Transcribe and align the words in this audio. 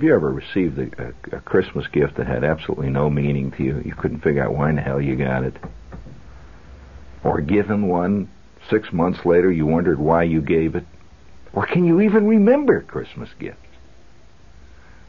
have 0.00 0.06
you 0.06 0.14
ever 0.14 0.32
received 0.32 0.78
a, 0.78 1.12
a, 1.34 1.36
a 1.36 1.40
Christmas 1.40 1.86
gift 1.88 2.16
that 2.16 2.26
had 2.26 2.42
absolutely 2.42 2.88
no 2.88 3.10
meaning 3.10 3.50
to 3.50 3.62
you? 3.62 3.82
You 3.84 3.94
couldn't 3.94 4.22
figure 4.22 4.42
out 4.42 4.54
why 4.54 4.70
in 4.70 4.76
the 4.76 4.80
hell 4.80 4.98
you 4.98 5.14
got 5.14 5.44
it, 5.44 5.54
or 7.22 7.42
given 7.42 7.86
one 7.86 8.30
six 8.70 8.94
months 8.94 9.26
later 9.26 9.52
you 9.52 9.66
wondered 9.66 9.98
why 9.98 10.22
you 10.22 10.40
gave 10.40 10.74
it, 10.74 10.86
or 11.52 11.66
can 11.66 11.84
you 11.84 12.00
even 12.00 12.26
remember 12.26 12.80
Christmas 12.80 13.28
gifts? 13.38 13.58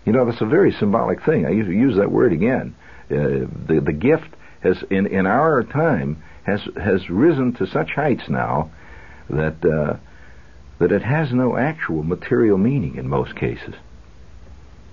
You 0.03 0.11
know 0.11 0.25
that's 0.25 0.41
a 0.41 0.45
very 0.45 0.73
symbolic 0.73 1.23
thing. 1.23 1.45
I 1.45 1.51
use 1.51 1.95
that 1.95 2.11
word 2.11 2.33
again. 2.33 2.75
Uh, 3.09 3.47
the 3.67 3.81
the 3.85 3.93
gift 3.93 4.27
has 4.59 4.83
in 4.89 5.07
in 5.07 5.25
our 5.25 5.63
time 5.63 6.21
has 6.43 6.59
has 6.75 7.09
risen 7.09 7.53
to 7.53 7.67
such 7.67 7.91
heights 7.91 8.27
now 8.27 8.69
that 9.29 9.63
uh, 9.63 9.95
that 10.79 10.91
it 10.91 11.01
has 11.01 11.31
no 11.31 11.55
actual 11.55 12.03
material 12.03 12.57
meaning 12.57 12.97
in 12.97 13.07
most 13.07 13.37
cases. 13.37 13.75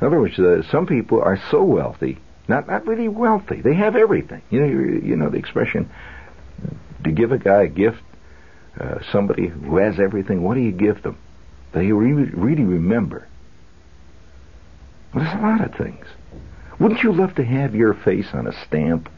In 0.01 0.07
other 0.07 0.21
words, 0.21 0.39
uh, 0.39 0.63
some 0.71 0.87
people 0.87 1.21
are 1.21 1.41
so 1.51 1.63
wealthy, 1.63 2.19
not 2.47 2.69
not 2.69 2.87
really 2.87 3.09
wealthy. 3.09 3.61
They 3.61 3.75
have 3.75 3.97
everything. 3.97 4.43
You 4.51 4.61
know, 4.61 4.67
you, 4.67 5.01
you 5.05 5.17
know 5.17 5.29
the 5.29 5.39
expression 5.39 5.91
to 7.05 7.11
give 7.11 7.33
a 7.33 7.39
guy 7.39 7.63
a 7.63 7.69
gift, 7.69 8.03
uh, 8.79 8.99
somebody 9.11 9.49
who 9.49 9.77
has 9.79 9.99
everything. 9.99 10.43
What 10.43 10.55
do 10.55 10.61
you 10.61 10.73
give 10.73 11.03
them? 11.03 11.19
They 11.73 11.93
re- 11.93 12.31
really 12.33 12.65
remember. 12.65 13.27
Well, 15.13 15.25
there's 15.25 15.37
a 15.37 15.43
lot 15.43 15.65
of 15.65 15.75
things. 15.75 16.07
Wouldn't 16.79 17.03
you 17.03 17.13
love 17.13 17.35
to 17.37 17.45
have 17.45 17.75
your 17.75 17.95
face 17.95 18.29
on 18.33 18.47
a 18.47 18.53
stamp? 18.67 19.09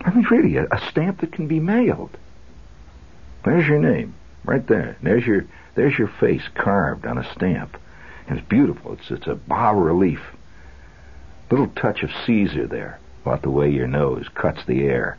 I 0.00 0.10
mean, 0.10 0.26
really, 0.30 0.56
a, 0.56 0.66
a 0.70 0.80
stamp 0.90 1.20
that 1.20 1.32
can 1.32 1.46
be 1.46 1.60
mailed. 1.60 2.16
There's 3.44 3.66
your 3.66 3.78
name, 3.78 4.14
right 4.44 4.66
there. 4.66 4.96
There's 5.02 5.26
your 5.26 5.44
there's 5.74 5.98
your 5.98 6.12
face 6.20 6.48
carved 6.54 7.06
on 7.06 7.18
a 7.18 7.32
stamp. 7.34 7.76
And 8.26 8.38
it's 8.38 8.48
beautiful. 8.48 8.94
It's, 8.94 9.10
it's 9.10 9.26
a 9.26 9.34
bas 9.34 9.74
relief. 9.76 10.20
Little 11.50 11.68
touch 11.68 12.02
of 12.02 12.10
Caesar 12.26 12.66
there, 12.66 12.98
about 13.22 13.42
the 13.42 13.50
way 13.50 13.70
your 13.70 13.88
nose 13.88 14.26
cuts 14.34 14.64
the 14.66 14.84
air. 14.84 15.18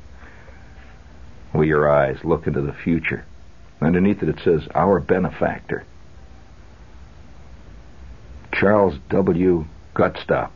Where 1.52 1.66
your 1.66 1.92
eyes 1.92 2.24
look 2.24 2.48
into 2.48 2.62
the 2.62 2.74
future. 2.74 3.26
Underneath 3.82 4.24
it, 4.24 4.30
it 4.30 4.40
says, 4.44 4.68
Our 4.74 5.00
benefactor. 5.00 5.86
Charles 8.54 8.96
W. 9.10 9.66
Gutstop. 9.96 10.52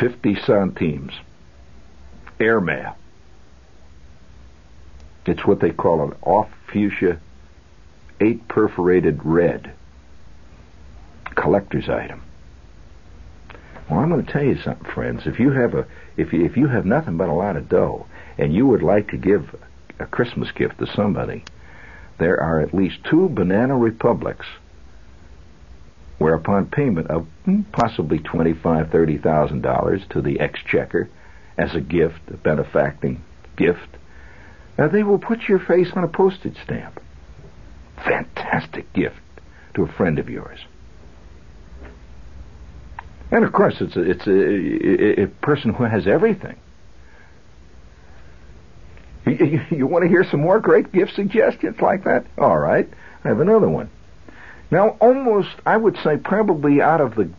50 0.00 0.34
centimes. 0.44 1.12
Airmail. 2.40 2.96
It's 5.26 5.44
what 5.44 5.60
they 5.60 5.70
call 5.70 6.02
an 6.02 6.14
off 6.22 6.48
fuchsia 6.72 7.20
eight 8.20 8.48
perforated 8.48 9.20
red 9.24 9.72
collector's 11.34 11.88
item. 11.88 12.22
Well, 13.90 14.00
I'm 14.00 14.10
going 14.10 14.24
to 14.24 14.32
tell 14.32 14.42
you 14.42 14.58
something, 14.62 14.90
friends. 14.92 15.26
If 15.26 15.38
you 15.38 15.50
have 15.50 15.74
a 15.74 15.86
if 16.16 16.32
you, 16.32 16.44
if 16.44 16.56
you 16.56 16.68
have 16.68 16.86
nothing 16.86 17.16
but 17.16 17.28
a 17.28 17.34
lot 17.34 17.56
of 17.56 17.68
dough 17.68 18.06
and 18.38 18.54
you 18.54 18.66
would 18.66 18.82
like 18.82 19.10
to 19.10 19.16
give 19.16 19.54
a 19.98 20.06
Christmas 20.06 20.50
gift 20.52 20.78
to 20.78 20.86
somebody, 20.86 21.44
there 22.18 22.40
are 22.40 22.60
at 22.60 22.74
least 22.74 23.04
two 23.04 23.28
banana 23.28 23.76
republics 23.76 24.46
where 26.18 26.34
upon 26.34 26.66
payment 26.66 27.08
of 27.08 27.26
hmm, 27.44 27.62
possibly 27.72 28.18
twenty-five, 28.18 28.90
thirty 28.90 29.18
thousand 29.18 29.62
dollars 29.62 30.02
to 30.10 30.22
the 30.22 30.40
exchequer 30.40 31.08
as 31.58 31.74
a 31.74 31.80
gift, 31.80 32.20
a 32.28 32.36
benefacting 32.36 33.22
gift, 33.56 33.88
uh, 34.78 34.88
they 34.88 35.02
will 35.02 35.18
put 35.18 35.48
your 35.48 35.58
face 35.58 35.88
on 35.94 36.04
a 36.04 36.08
postage 36.08 36.56
stamp 36.64 37.00
fantastic 38.04 38.92
gift 38.92 39.16
to 39.74 39.82
a 39.82 39.92
friend 39.92 40.18
of 40.18 40.28
yours. 40.28 40.60
And 43.30 43.44
of 43.44 43.52
course, 43.52 43.76
it's 43.80 43.96
a, 43.96 44.02
it's 44.02 44.26
a, 44.26 45.22
a, 45.22 45.26
person 45.26 45.74
who 45.74 45.84
has 45.84 46.06
everything. 46.06 46.56
You, 49.26 49.60
you, 49.70 49.86
want 49.88 50.04
to 50.04 50.08
hear 50.08 50.24
some 50.30 50.40
more 50.40 50.60
great 50.60 50.92
gift 50.92 51.14
suggestions 51.16 51.80
like 51.80 52.04
that? 52.04 52.26
All 52.38 52.58
right, 52.58 52.88
I 53.24 53.28
have 53.28 53.40
another 53.40 53.68
one. 53.68 53.90
Now, 54.70 54.90
almost, 55.00 55.56
I 55.64 55.76
would 55.76 55.96
say, 56.04 56.16
probably 56.16 56.80
out 56.80 57.00
of 57.00 57.16
the 57.16 57.30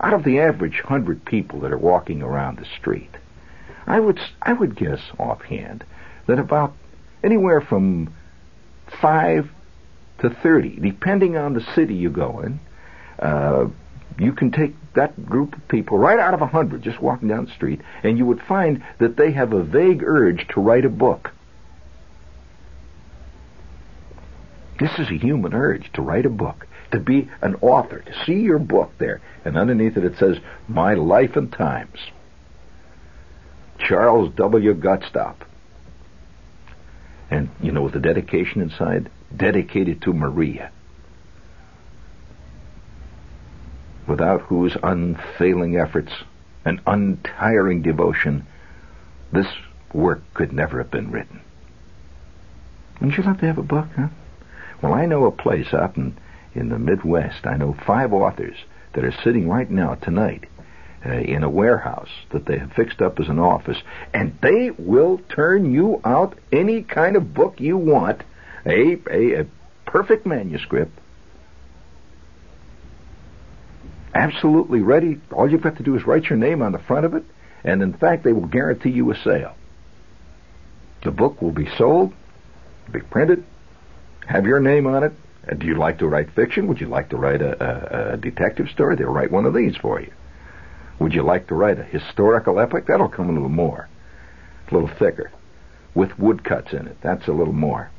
out 0.00 0.12
of 0.12 0.22
the 0.22 0.38
average 0.38 0.80
hundred 0.84 1.24
people 1.24 1.60
that 1.60 1.72
are 1.72 1.78
walking 1.78 2.22
around 2.22 2.58
the 2.58 2.66
street, 2.78 3.10
I 3.86 4.00
would 4.00 4.20
I 4.42 4.52
would 4.52 4.76
guess 4.76 5.00
offhand 5.18 5.84
that 6.28 6.38
about 6.38 6.74
anywhere 7.24 7.60
from 7.60 8.14
five 9.00 9.50
to 10.20 10.30
30, 10.30 10.78
depending 10.80 11.36
on 11.36 11.54
the 11.54 11.66
city 11.74 11.94
you 11.94 12.10
go 12.10 12.40
in. 12.40 12.60
Uh, 13.18 13.66
you 14.18 14.32
can 14.32 14.50
take 14.50 14.74
that 14.94 15.26
group 15.26 15.56
of 15.56 15.68
people 15.68 15.98
right 15.98 16.18
out 16.18 16.34
of 16.34 16.42
a 16.42 16.46
hundred 16.46 16.82
just 16.82 17.00
walking 17.00 17.28
down 17.28 17.46
the 17.46 17.52
street, 17.52 17.80
and 18.02 18.18
you 18.18 18.26
would 18.26 18.40
find 18.42 18.84
that 18.98 19.16
they 19.16 19.32
have 19.32 19.52
a 19.52 19.62
vague 19.62 20.02
urge 20.04 20.46
to 20.48 20.60
write 20.60 20.84
a 20.84 20.88
book. 20.88 21.30
This 24.78 24.90
is 24.98 25.08
a 25.08 25.18
human 25.18 25.54
urge 25.54 25.92
to 25.94 26.02
write 26.02 26.26
a 26.26 26.30
book, 26.30 26.66
to 26.92 27.00
be 27.00 27.28
an 27.42 27.56
author, 27.56 28.00
to 28.00 28.24
see 28.24 28.40
your 28.40 28.58
book 28.58 28.92
there, 28.98 29.20
and 29.44 29.56
underneath 29.56 29.96
it 29.96 30.04
it 30.04 30.16
says, 30.18 30.38
My 30.68 30.94
Life 30.94 31.36
and 31.36 31.52
Times. 31.52 31.98
Charles 33.78 34.32
W. 34.34 34.74
Gutstop. 34.74 35.36
And 37.30 37.50
you 37.60 37.72
know, 37.72 37.82
with 37.82 37.94
the 37.94 38.00
dedication 38.00 38.62
inside, 38.62 39.10
dedicated 39.36 40.02
to 40.02 40.12
Maria, 40.12 40.70
without 44.06 44.42
whose 44.42 44.76
unfailing 44.82 45.76
efforts 45.76 46.12
and 46.64 46.80
untiring 46.86 47.82
devotion 47.82 48.46
this 49.32 49.46
work 49.92 50.22
could 50.34 50.52
never 50.52 50.78
have 50.78 50.90
been 50.90 51.10
written. 51.10 51.40
Wouldn't 52.94 53.16
you 53.16 53.24
love 53.24 53.38
to 53.40 53.46
have 53.46 53.58
a 53.58 53.62
book, 53.62 53.86
huh? 53.96 54.08
Well, 54.82 54.94
I 54.94 55.06
know 55.06 55.26
a 55.26 55.30
place 55.30 55.72
up 55.72 55.96
in, 55.96 56.16
in 56.54 56.68
the 56.68 56.78
Midwest. 56.78 57.46
I 57.46 57.56
know 57.56 57.76
five 57.86 58.12
authors 58.12 58.56
that 58.94 59.04
are 59.04 59.14
sitting 59.22 59.48
right 59.48 59.70
now, 59.70 59.94
tonight, 59.94 60.44
uh, 61.04 61.12
in 61.12 61.42
a 61.42 61.50
warehouse 61.50 62.10
that 62.30 62.46
they 62.46 62.58
have 62.58 62.72
fixed 62.72 63.00
up 63.00 63.20
as 63.20 63.28
an 63.28 63.38
office, 63.38 63.78
and 64.12 64.36
they 64.42 64.70
will 64.78 65.20
turn 65.28 65.72
you 65.72 66.00
out 66.04 66.36
any 66.52 66.82
kind 66.82 67.16
of 67.16 67.34
book 67.34 67.60
you 67.60 67.76
want 67.76 68.22
a, 68.66 68.98
a, 69.10 69.40
a 69.40 69.46
perfect 69.86 70.26
manuscript, 70.26 70.92
absolutely 74.14 74.80
ready. 74.80 75.20
All 75.32 75.50
you've 75.50 75.62
got 75.62 75.76
to 75.76 75.82
do 75.82 75.96
is 75.96 76.06
write 76.06 76.24
your 76.24 76.38
name 76.38 76.62
on 76.62 76.72
the 76.72 76.78
front 76.78 77.06
of 77.06 77.14
it, 77.14 77.24
and 77.64 77.82
in 77.82 77.92
fact, 77.92 78.24
they 78.24 78.32
will 78.32 78.46
guarantee 78.46 78.90
you 78.90 79.10
a 79.12 79.16
sale. 79.16 79.54
The 81.04 81.10
book 81.10 81.40
will 81.40 81.52
be 81.52 81.68
sold, 81.78 82.12
be 82.92 83.00
printed, 83.00 83.44
have 84.26 84.44
your 84.46 84.60
name 84.60 84.86
on 84.86 85.04
it. 85.04 85.12
And 85.44 85.60
do 85.60 85.66
you 85.66 85.78
like 85.78 86.00
to 86.00 86.06
write 86.06 86.32
fiction? 86.32 86.66
Would 86.66 86.80
you 86.80 86.88
like 86.88 87.10
to 87.10 87.16
write 87.16 87.40
a, 87.40 88.10
a, 88.10 88.14
a 88.14 88.16
detective 88.18 88.68
story? 88.68 88.96
They'll 88.96 89.08
write 89.08 89.30
one 89.30 89.46
of 89.46 89.54
these 89.54 89.76
for 89.76 90.00
you. 90.00 90.12
Would 90.98 91.14
you 91.14 91.22
like 91.22 91.46
to 91.48 91.54
write 91.54 91.78
a 91.78 91.84
historical 91.84 92.58
epic? 92.58 92.86
That'll 92.86 93.08
come 93.08 93.28
a 93.28 93.32
little 93.32 93.48
more, 93.48 93.88
a 94.68 94.74
little 94.74 94.90
thicker, 94.98 95.30
with 95.94 96.18
woodcuts 96.18 96.72
in 96.72 96.88
it. 96.88 96.98
That's 97.00 97.28
a 97.28 97.32
little 97.32 97.52
more. 97.52 97.90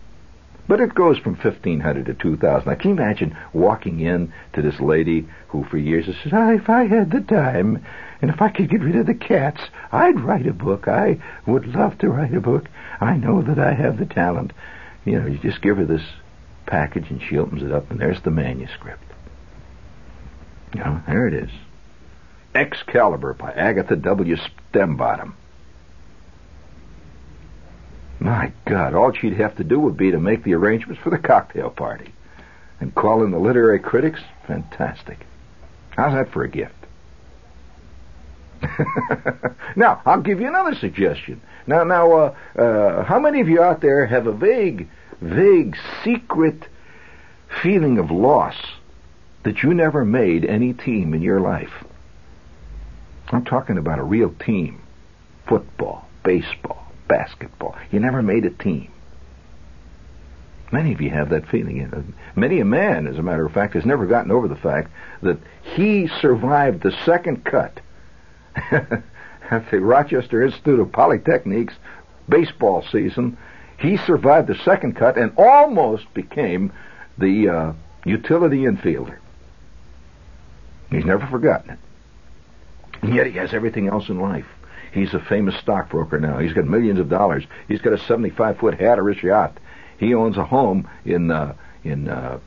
But 0.67 0.81
it 0.81 0.93
goes 0.93 1.17
from 1.17 1.33
1500 1.33 2.05
to 2.05 2.13
2000. 2.13 2.67
Now, 2.67 2.75
can 2.75 2.91
you 2.91 2.95
imagine 2.95 3.35
walking 3.53 4.01
in 4.01 4.31
to 4.53 4.61
this 4.61 4.79
lady 4.79 5.27
who 5.47 5.63
for 5.63 5.79
years 5.79 6.05
has 6.05 6.15
said, 6.23 6.33
oh, 6.33 6.53
if 6.53 6.69
I 6.69 6.85
had 6.85 7.09
the 7.09 7.21
time 7.21 7.83
and 8.21 8.29
if 8.29 8.39
I 8.39 8.49
could 8.49 8.69
get 8.69 8.81
rid 8.81 8.95
of 8.95 9.07
the 9.07 9.15
cats, 9.15 9.61
I'd 9.91 10.19
write 10.19 10.45
a 10.45 10.53
book. 10.53 10.87
I 10.87 11.19
would 11.47 11.65
love 11.65 11.97
to 11.99 12.09
write 12.09 12.35
a 12.35 12.39
book. 12.39 12.67
I 13.01 13.17
know 13.17 13.41
that 13.41 13.57
I 13.57 13.73
have 13.73 13.97
the 13.97 14.05
talent. 14.05 14.53
You 15.05 15.19
know, 15.19 15.25
you 15.25 15.39
just 15.39 15.61
give 15.63 15.77
her 15.77 15.85
this 15.85 16.05
package 16.67 17.09
and 17.09 17.19
she 17.19 17.39
opens 17.39 17.63
it 17.63 17.71
up 17.71 17.89
and 17.89 17.99
there's 17.99 18.21
the 18.21 18.29
manuscript. 18.29 19.03
You 20.75 20.81
know, 20.81 21.01
there 21.07 21.27
it 21.27 21.33
is. 21.33 21.49
Excalibur 22.55 23.33
by 23.33 23.51
Agatha 23.51 23.95
W. 23.95 24.35
Stembottom. 24.71 25.33
My 28.19 28.51
God, 28.65 28.93
all 28.93 29.13
she'd 29.13 29.37
have 29.37 29.55
to 29.57 29.63
do 29.63 29.79
would 29.79 29.95
be 29.95 30.11
to 30.11 30.19
make 30.19 30.43
the 30.43 30.53
arrangements 30.53 31.01
for 31.01 31.09
the 31.09 31.17
cocktail 31.17 31.69
party. 31.69 32.13
And 32.79 32.93
call 32.93 33.23
in 33.23 33.31
the 33.31 33.39
literary 33.39 33.79
critics? 33.79 34.19
Fantastic. 34.47 35.25
How's 35.91 36.13
that 36.13 36.31
for 36.31 36.43
a 36.43 36.49
gift? 36.49 36.73
now, 39.75 40.01
I'll 40.05 40.21
give 40.21 40.41
you 40.41 40.47
another 40.47 40.75
suggestion. 40.75 41.41
Now, 41.65 41.83
now, 41.83 42.11
uh, 42.11 42.35
uh, 42.57 43.03
how 43.03 43.19
many 43.19 43.41
of 43.41 43.47
you 43.47 43.61
out 43.61 43.81
there 43.81 44.05
have 44.05 44.27
a 44.27 44.33
vague, 44.33 44.89
vague, 45.21 45.77
secret 46.03 46.67
feeling 47.61 47.99
of 47.99 48.11
loss 48.11 48.55
that 49.43 49.63
you 49.63 49.73
never 49.73 50.03
made 50.03 50.43
any 50.45 50.73
team 50.73 51.13
in 51.13 51.21
your 51.21 51.39
life? 51.39 51.85
I'm 53.31 53.45
talking 53.45 53.77
about 53.77 53.99
a 53.99 54.03
real 54.03 54.33
team. 54.45 54.81
Football, 55.47 56.07
baseball, 56.23 56.91
basketball. 57.07 57.75
You 57.91 57.99
never 57.99 58.21
made 58.21 58.45
a 58.45 58.49
team. 58.49 58.91
Many 60.71 60.93
of 60.93 61.01
you 61.01 61.09
have 61.09 61.29
that 61.29 61.47
feeling. 61.47 62.13
Many 62.35 62.59
a 62.59 62.65
man, 62.65 63.07
as 63.07 63.17
a 63.17 63.23
matter 63.23 63.45
of 63.45 63.53
fact, 63.53 63.73
has 63.73 63.85
never 63.85 64.05
gotten 64.05 64.31
over 64.31 64.47
the 64.47 64.55
fact 64.55 64.91
that 65.23 65.39
he 65.63 66.07
survived 66.21 66.83
the 66.83 66.95
second 67.05 67.43
cut 67.43 67.79
at 68.71 69.71
the 69.71 69.79
Rochester 69.79 70.43
Institute 70.43 70.79
of 70.79 70.91
Polytechnics 70.91 71.73
baseball 72.27 72.83
season. 72.91 73.37
He 73.79 73.97
survived 73.97 74.47
the 74.47 74.59
second 74.63 74.95
cut 74.95 75.17
and 75.17 75.33
almost 75.37 76.13
became 76.13 76.71
the 77.17 77.49
uh, 77.49 77.73
utility 78.05 78.59
infielder. 78.59 79.17
He's 80.91 81.05
never 81.05 81.25
forgotten 81.27 81.71
it. 81.71 81.79
And 83.01 83.15
yet 83.15 83.27
he 83.27 83.33
has 83.33 83.53
everything 83.53 83.87
else 83.87 84.09
in 84.09 84.19
life. 84.19 84.45
He's 84.91 85.13
a 85.13 85.19
famous 85.19 85.55
stockbroker 85.61 86.19
now. 86.19 86.39
He's 86.39 86.53
got 86.53 86.65
millions 86.65 86.99
of 86.99 87.09
dollars. 87.09 87.43
He's 87.67 87.81
got 87.81 87.93
a 87.93 87.99
75 87.99 88.57
foot 88.57 88.79
Hatteras 88.79 89.21
yacht. 89.21 89.57
He 89.97 90.13
owns 90.13 90.37
a 90.37 90.45
home 90.45 90.89
in 91.05 91.29
uh, 91.29 91.55
in 91.83 92.07
uh, 92.07 92.39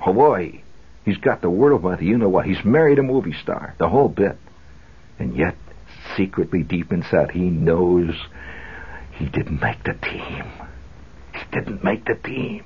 Hawaii. 0.00 0.62
He's 1.04 1.16
got 1.16 1.40
the 1.40 1.50
world 1.50 1.82
by 1.82 1.96
the 1.96 2.04
you 2.04 2.18
know 2.18 2.28
what. 2.28 2.46
He's 2.46 2.64
married 2.64 2.98
a 2.98 3.02
movie 3.02 3.34
star, 3.42 3.74
the 3.78 3.88
whole 3.88 4.08
bit. 4.08 4.38
And 5.18 5.36
yet, 5.36 5.56
secretly 6.16 6.62
deep 6.62 6.92
inside, 6.92 7.30
he 7.32 7.50
knows 7.50 8.14
he 9.18 9.26
didn't 9.26 9.60
make 9.60 9.82
the 9.84 9.94
team. 9.94 10.44
He 11.34 11.40
didn't 11.52 11.82
make 11.82 12.04
the 12.04 12.14
team. 12.14 12.64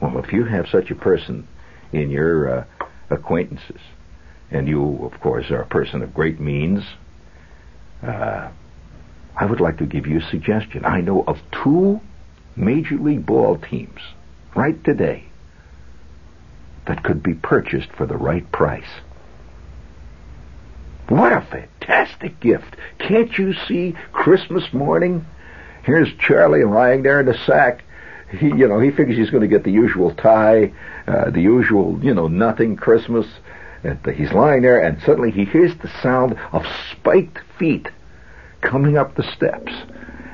Well, 0.00 0.18
if 0.18 0.32
you 0.32 0.44
have 0.44 0.68
such 0.68 0.90
a 0.90 0.94
person 0.94 1.46
in 1.92 2.10
your 2.10 2.58
uh, 2.60 2.64
acquaintances, 3.10 3.80
and 4.54 4.68
you, 4.68 5.04
of 5.04 5.20
course, 5.20 5.50
are 5.50 5.60
a 5.60 5.66
person 5.66 6.02
of 6.02 6.14
great 6.14 6.40
means, 6.40 6.84
uh, 8.02 8.48
I 9.36 9.44
would 9.46 9.60
like 9.60 9.78
to 9.78 9.86
give 9.86 10.06
you 10.06 10.20
a 10.20 10.30
suggestion. 10.30 10.84
I 10.84 11.00
know 11.00 11.24
of 11.26 11.38
two 11.50 12.00
Major 12.54 12.96
League 12.96 13.26
Ball 13.26 13.58
teams 13.58 14.00
right 14.54 14.82
today 14.84 15.24
that 16.86 17.02
could 17.02 17.22
be 17.22 17.34
purchased 17.34 17.90
for 17.92 18.06
the 18.06 18.16
right 18.16 18.50
price. 18.52 19.00
What 21.08 21.32
a 21.32 21.40
fantastic 21.40 22.38
gift. 22.40 22.76
Can't 22.98 23.36
you 23.36 23.54
see 23.66 23.96
Christmas 24.12 24.72
morning? 24.72 25.26
Here's 25.82 26.12
Charlie 26.14 26.64
lying 26.64 27.02
there 27.02 27.20
in 27.20 27.26
the 27.26 27.36
sack. 27.44 27.82
He, 28.30 28.46
you 28.46 28.68
know, 28.68 28.80
he 28.80 28.90
figures 28.90 29.16
he's 29.16 29.30
going 29.30 29.42
to 29.42 29.48
get 29.48 29.64
the 29.64 29.70
usual 29.70 30.14
tie, 30.14 30.72
uh, 31.06 31.30
the 31.30 31.42
usual, 31.42 31.98
you 32.02 32.14
know, 32.14 32.28
nothing 32.28 32.76
Christmas. 32.76 33.26
He's 34.14 34.32
lying 34.32 34.62
there, 34.62 34.80
and 34.80 35.00
suddenly 35.02 35.30
he 35.30 35.44
hears 35.44 35.76
the 35.76 35.90
sound 36.02 36.38
of 36.52 36.64
spiked 36.90 37.38
feet 37.58 37.88
coming 38.62 38.96
up 38.96 39.14
the 39.14 39.22
steps. 39.22 39.72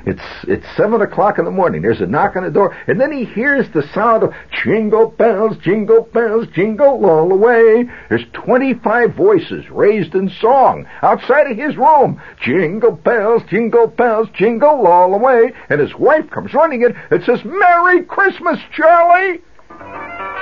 It's 0.06 0.23
it's 0.44 0.67
seven 0.76 1.02
o'clock 1.02 1.38
in 1.38 1.44
the 1.44 1.50
morning. 1.50 1.82
There's 1.82 2.00
a 2.00 2.06
knock 2.06 2.37
on 2.37 2.44
the 2.44 2.50
door, 2.50 2.75
and 2.87 3.00
then 3.00 3.12
he 3.12 3.25
hears 3.25 3.69
the 3.70 3.87
sound 3.93 4.23
of 4.23 4.35
jingle 4.64 5.08
bells, 5.11 5.58
jingle 5.58 6.02
bells, 6.02 6.47
jingle 6.55 7.05
all 7.05 7.29
the 7.29 7.35
way. 7.35 7.88
There's 8.08 8.25
25 8.32 9.14
voices 9.14 9.69
raised 9.70 10.14
in 10.14 10.31
song 10.31 10.87
outside 11.02 11.50
of 11.50 11.56
his 11.56 11.76
room. 11.76 12.20
Jingle 12.43 12.93
bells, 12.93 13.43
jingle 13.50 13.88
bells, 13.88 14.29
jingle 14.32 14.87
all 14.87 15.11
the 15.11 15.19
way. 15.19 15.52
And 15.69 15.81
his 15.81 15.94
wife 15.94 16.31
comes 16.31 16.55
running 16.55 16.82
in 16.82 16.97
and 17.11 17.23
says, 17.25 17.44
"Merry 17.44 18.02
Christmas, 18.02 18.58
Charlie." 18.73 19.43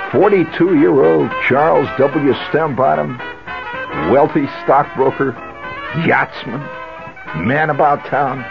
42-year-old 0.09 1.29
Charles 1.47 1.87
W. 1.99 2.33
Stembottom, 2.49 3.19
wealthy 4.11 4.47
stockbroker, 4.63 5.33
yachtsman, 6.03 6.59
man 7.45 7.69
about 7.69 8.03
town 8.05 8.43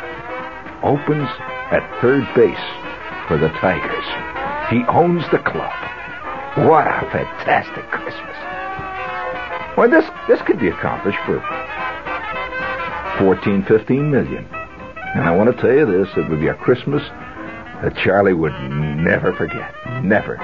opens 0.84 1.28
at 1.72 1.82
third 2.00 2.22
base 2.37 2.56
for 3.26 3.37
the 3.37 3.49
Tigers. 3.58 4.05
He 4.70 4.84
owns 4.87 5.25
the 5.32 5.40
club. 5.40 5.75
What 6.64 6.87
a 6.87 7.10
fantastic 7.10 7.84
Christmas. 7.90 8.37
Well, 9.76 9.90
this, 9.90 10.08
this 10.28 10.40
could 10.43 10.60
be 10.60 10.69
accomplished 10.69 11.19
for 11.26 11.40
14, 13.19 13.64
15 13.64 14.10
million. 14.10 14.44
And 15.16 15.25
I 15.25 15.34
want 15.34 15.50
to 15.50 15.60
tell 15.60 15.75
you 15.75 15.87
this, 15.87 16.08
it 16.16 16.28
would 16.31 16.38
be 16.38 16.46
a 16.46 16.55
Christmas 16.55 17.02
that 17.82 17.96
Charlie 17.96 18.32
would 18.32 18.52
never 18.70 19.32
forget. 19.32 19.75
Never. 20.05 20.37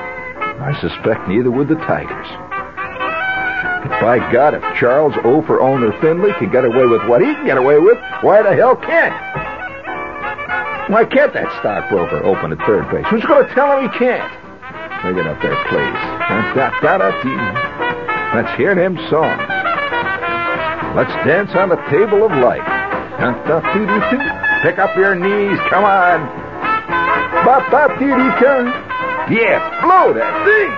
I 0.60 0.78
suspect 0.80 1.28
neither 1.28 1.50
would 1.50 1.68
the 1.68 1.76
Tigers. 1.76 2.28
But 3.84 4.00
By 4.00 4.18
God, 4.32 4.54
if 4.54 4.62
Charles 4.78 5.14
O 5.24 5.42
for 5.42 5.60
owner 5.60 5.92
Finley 6.00 6.32
can 6.38 6.50
get 6.50 6.64
away 6.64 6.86
with 6.86 7.06
what 7.08 7.20
he 7.20 7.34
can 7.34 7.46
get 7.46 7.58
away 7.58 7.78
with, 7.78 7.98
why 8.22 8.42
the 8.42 8.54
hell 8.54 8.76
can't? 8.76 9.14
Why 10.90 11.04
can't 11.04 11.32
that 11.32 11.48
stockbroker 11.60 12.22
open 12.24 12.52
at 12.52 12.58
third 12.66 12.90
base? 12.90 13.06
Who's 13.10 13.24
going 13.24 13.48
to 13.48 13.54
tell 13.54 13.78
him 13.78 13.88
he 13.88 13.98
can't? 13.98 14.32
It 15.04 15.26
up 15.26 15.40
there, 15.42 15.56
please. 15.68 16.00
Let's 18.32 18.56
hear 18.56 18.74
them 18.74 18.96
songs. 19.12 19.42
Let's 20.96 21.12
dance 21.28 21.52
on 21.52 21.68
the 21.68 21.76
table 21.92 22.24
of 22.24 22.32
life. 22.40 22.64
Pick 24.62 24.78
up 24.78 24.96
your 24.96 25.14
knees. 25.14 25.58
Come 25.68 25.84
on. 25.84 26.24
Yeah, 29.30 29.56
blow 29.80 30.12
that 30.12 30.44
thing. 30.44 30.70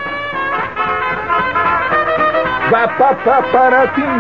Ba 2.71 2.87
ba 2.99 3.11
ba 3.25 3.37
ba 3.53 3.62
da 3.71 3.83
dee. 3.95 4.17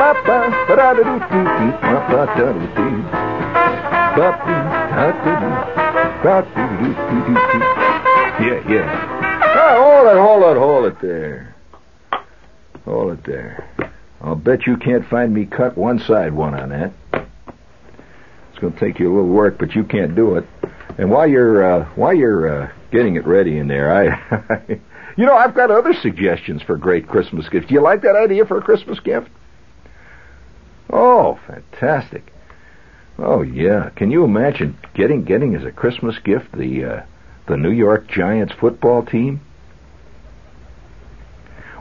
Ba 0.00 0.10
ba 0.24 0.36
ba 0.66 0.74
da 0.76 0.94
doo 0.94 1.04
doo 1.04 1.18
doo. 1.28 1.72
Ba 1.84 1.98
ba 2.08 2.20
da 2.26 2.52
doo 2.52 2.66
doo. 2.76 2.96
Ba 4.16 4.28
doo. 4.46 4.70
Yeah, 8.40 8.60
yeah. 8.68 8.88
Oh, 9.56 9.74
hold 9.82 10.06
it, 10.08 10.18
hold 10.20 10.42
it, 10.44 10.58
hold 10.58 10.84
it 10.86 11.00
there. 11.02 11.54
Hold 12.86 13.12
it 13.12 13.24
there. 13.24 13.68
I'll 14.22 14.36
bet 14.36 14.66
you 14.66 14.76
can't 14.78 15.06
find 15.08 15.34
me 15.34 15.44
cut 15.44 15.76
one 15.76 15.98
side 15.98 16.32
one 16.32 16.54
on 16.54 16.70
that. 16.70 16.92
It's 18.50 18.58
going 18.58 18.72
to 18.72 18.80
take 18.80 18.98
you 18.98 19.08
a 19.08 19.14
little 19.14 19.28
work, 19.30 19.58
but 19.58 19.74
you 19.74 19.84
can't 19.84 20.14
do 20.14 20.36
it. 20.36 20.46
And 20.98 21.10
while 21.10 21.26
you're 21.26 21.62
uh, 21.64 21.84
while 21.94 22.14
you're 22.14 22.62
uh, 22.64 22.72
getting 22.90 23.16
it 23.16 23.26
ready 23.26 23.58
in 23.58 23.68
there, 23.68 23.92
I, 23.92 24.66
you 25.16 25.26
know, 25.26 25.34
I've 25.34 25.54
got 25.54 25.70
other 25.70 25.94
suggestions 25.94 26.62
for 26.62 26.76
great 26.76 27.08
Christmas 27.08 27.48
gifts. 27.48 27.68
Do 27.68 27.74
you 27.74 27.82
like 27.82 28.02
that 28.02 28.16
idea 28.16 28.44
for 28.44 28.58
a 28.58 28.62
Christmas 28.62 29.00
gift? 29.00 29.28
Oh, 30.92 31.38
fantastic! 31.46 32.32
Oh 33.18 33.42
yeah, 33.42 33.90
can 33.90 34.10
you 34.10 34.24
imagine 34.24 34.78
getting 34.94 35.24
getting 35.24 35.54
as 35.54 35.64
a 35.64 35.70
Christmas 35.70 36.18
gift 36.18 36.52
the 36.52 36.84
uh, 36.84 37.06
the 37.46 37.56
New 37.56 37.70
York 37.70 38.08
Giants 38.08 38.54
football 38.58 39.04
team? 39.04 39.40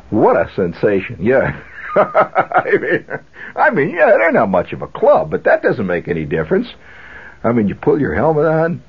What 0.09 0.35
a 0.35 0.51
sensation! 0.55 1.17
Yeah, 1.21 1.59
I 1.95 2.77
mean, 2.79 3.05
I 3.55 3.69
mean, 3.71 3.89
yeah, 3.89 4.07
they're 4.17 4.31
not 4.31 4.49
much 4.49 4.73
of 4.73 4.81
a 4.81 4.87
club, 4.87 5.31
but 5.31 5.43
that 5.45 5.63
doesn't 5.63 5.87
make 5.87 6.07
any 6.07 6.25
difference. 6.25 6.67
I 7.43 7.51
mean, 7.51 7.67
you 7.67 7.75
pull 7.75 7.99
your 7.99 8.13
helmet 8.13 8.45
on, 8.45 8.83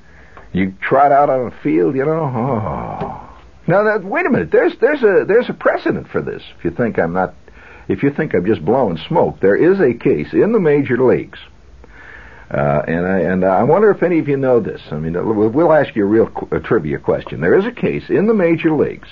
you 0.53 0.73
trot 0.81 1.11
out 1.11 1.29
on 1.29 1.45
the 1.45 1.55
field, 1.63 1.95
you 1.95 2.05
know. 2.05 2.23
Oh. 2.23 3.27
Now, 3.67 3.83
that, 3.83 4.03
wait 4.03 4.25
a 4.25 4.29
minute. 4.29 4.51
There's 4.51 4.73
there's 4.79 5.03
a 5.03 5.25
there's 5.25 5.49
a 5.49 5.53
precedent 5.53 6.07
for 6.09 6.21
this. 6.21 6.43
If 6.57 6.65
you 6.65 6.71
think 6.71 6.97
I'm 6.99 7.13
not, 7.13 7.35
if 7.87 8.03
you 8.03 8.11
think 8.11 8.33
I'm 8.33 8.45
just 8.45 8.63
blowing 8.65 8.97
smoke, 9.07 9.39
there 9.39 9.55
is 9.55 9.79
a 9.79 9.93
case 9.93 10.33
in 10.33 10.51
the 10.51 10.59
major 10.59 10.97
leagues 10.97 11.39
uh, 12.51 12.83
and 12.85 13.07
I 13.07 13.19
and 13.19 13.45
I 13.45 13.63
wonder 13.63 13.89
if 13.91 14.03
any 14.03 14.19
of 14.19 14.27
you 14.27 14.35
know 14.35 14.59
this. 14.59 14.81
I 14.91 14.97
mean, 14.97 15.13
we'll 15.53 15.71
ask 15.71 15.95
you 15.95 16.03
a 16.03 16.07
real 16.07 16.27
qu- 16.27 16.53
a 16.55 16.59
trivia 16.59 16.99
question. 16.99 17.39
There 17.39 17.57
is 17.57 17.65
a 17.65 17.71
case 17.71 18.09
in 18.09 18.27
the 18.27 18.33
major 18.33 18.73
leagues, 18.73 19.07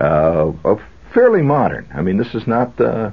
uh, 0.00 0.52
of 0.64 0.80
fairly 1.12 1.42
modern. 1.42 1.88
I 1.92 2.02
mean, 2.02 2.18
this 2.18 2.34
is 2.34 2.46
not 2.46 2.80
uh, 2.80 3.10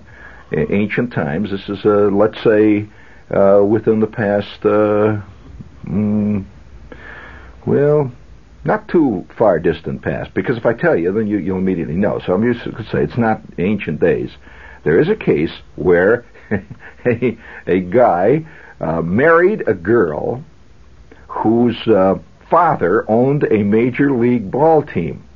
ancient 0.51 1.13
times. 1.13 1.49
This 1.49 1.67
is, 1.67 1.83
uh, 1.83 2.09
let's 2.11 2.41
say, 2.43 2.87
uh, 3.31 3.63
within 3.63 4.01
the 4.01 4.07
past, 4.07 4.63
uh, 4.65 5.19
mm, 5.85 6.45
well, 7.65 8.11
not 8.65 8.87
too 8.87 9.25
far 9.37 9.59
distant 9.59 10.01
past. 10.01 10.33
Because 10.33 10.57
if 10.57 10.65
I 10.65 10.73
tell 10.73 10.95
you, 10.95 11.11
then 11.11 11.27
you, 11.27 11.37
you'll 11.37 11.57
immediately 11.57 11.95
know. 11.95 12.19
So 12.25 12.33
I'm 12.33 12.43
used 12.43 12.63
to 12.63 12.71
say 12.91 13.03
it's 13.03 13.17
not 13.17 13.41
ancient 13.57 13.99
days. 13.99 14.31
There 14.83 14.99
is 14.99 15.09
a 15.09 15.15
case 15.15 15.51
where 15.75 16.25
a, 17.05 17.37
a 17.67 17.79
guy 17.79 18.45
uh, 18.79 19.01
married 19.01 19.67
a 19.67 19.73
girl 19.73 20.43
whose 21.27 21.77
uh, 21.87 22.15
father 22.49 23.09
owned 23.09 23.43
a 23.43 23.63
major 23.63 24.11
league 24.11 24.51
ball 24.51 24.83
team. 24.83 25.27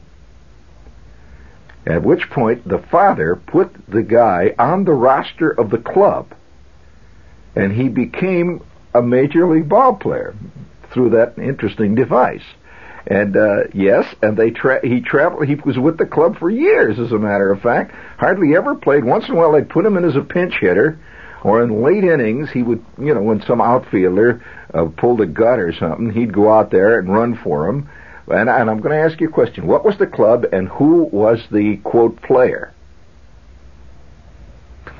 At 1.85 2.03
which 2.03 2.29
point 2.29 2.67
the 2.67 2.83
father 2.91 3.35
put 3.35 3.73
the 3.87 4.03
guy 4.03 4.53
on 4.59 4.83
the 4.83 4.91
roster 4.91 5.49
of 5.49 5.69
the 5.69 5.77
club, 5.77 6.33
and 7.55 7.71
he 7.71 7.87
became 7.87 8.61
a 8.93 9.01
major 9.01 9.47
league 9.49 9.69
ball 9.69 9.95
player 9.95 10.35
through 10.91 11.11
that 11.11 11.37
interesting 11.37 11.95
device. 11.95 12.43
And 13.07 13.37
uh, 13.37 13.63
yes, 13.73 14.05
and 14.21 14.35
they 14.35 14.51
tra- 14.51 14.85
he 14.85 14.99
traveled. 14.99 15.47
He 15.47 15.55
was 15.55 15.77
with 15.77 15.97
the 15.97 16.05
club 16.05 16.37
for 16.37 16.49
years, 16.49 16.99
as 16.99 17.13
a 17.13 17.17
matter 17.17 17.51
of 17.51 17.61
fact. 17.61 17.95
Hardly 18.17 18.53
ever 18.55 18.75
played. 18.75 19.05
Once 19.05 19.29
in 19.29 19.35
a 19.35 19.37
while, 19.37 19.53
they'd 19.53 19.69
put 19.69 19.85
him 19.85 19.95
in 19.95 20.03
as 20.03 20.17
a 20.17 20.21
pinch 20.21 20.55
hitter, 20.59 20.99
or 21.43 21.63
in 21.63 21.81
late 21.81 22.03
innings, 22.03 22.49
he 22.51 22.63
would, 22.63 22.83
you 22.97 23.13
know, 23.13 23.21
when 23.21 23.41
some 23.43 23.61
outfielder 23.61 24.43
uh, 24.73 24.87
pulled 24.97 25.21
a 25.21 25.25
gut 25.25 25.59
or 25.59 25.71
something, 25.71 26.11
he'd 26.11 26.33
go 26.33 26.51
out 26.51 26.69
there 26.69 26.99
and 26.99 27.13
run 27.13 27.39
for 27.41 27.69
him. 27.69 27.89
And, 28.27 28.49
and 28.49 28.69
I'm 28.69 28.81
going 28.81 28.91
to 28.91 29.01
ask 29.01 29.21
you 29.21 29.29
a 29.29 29.31
question: 29.31 29.67
What 29.67 29.85
was 29.85 29.97
the 29.97 30.07
club, 30.07 30.45
and 30.51 30.67
who 30.67 31.03
was 31.03 31.39
the 31.49 31.77
quote 31.85 32.21
player? 32.21 32.73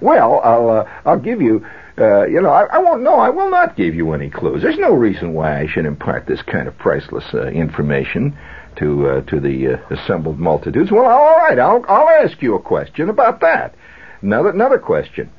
well, 0.00 0.40
I'll 0.42 0.70
uh, 0.70 0.88
I'll 1.04 1.18
give 1.20 1.42
you 1.42 1.66
uh, 1.96 2.26
you 2.26 2.40
know, 2.40 2.50
I, 2.50 2.64
I 2.64 2.78
won't. 2.78 3.02
No, 3.02 3.14
I 3.14 3.30
will 3.30 3.50
not 3.50 3.76
give 3.76 3.94
you 3.94 4.12
any 4.12 4.28
clues. 4.28 4.62
There's 4.62 4.78
no 4.78 4.92
reason 4.94 5.32
why 5.32 5.60
I 5.60 5.66
should 5.66 5.86
impart 5.86 6.26
this 6.26 6.42
kind 6.42 6.66
of 6.66 6.76
priceless 6.76 7.24
uh, 7.32 7.46
information 7.46 8.36
to 8.76 9.08
uh, 9.08 9.20
to 9.22 9.38
the 9.38 9.74
uh, 9.74 9.76
assembled 9.90 10.38
multitudes. 10.38 10.90
Well, 10.90 11.04
all 11.04 11.36
right. 11.36 11.58
I'll 11.58 11.84
I'll 11.88 12.08
ask 12.08 12.42
you 12.42 12.56
a 12.56 12.60
question 12.60 13.08
about 13.08 13.40
that. 13.40 13.76
Another 14.22 14.50
another 14.50 14.78
question. 14.78 15.30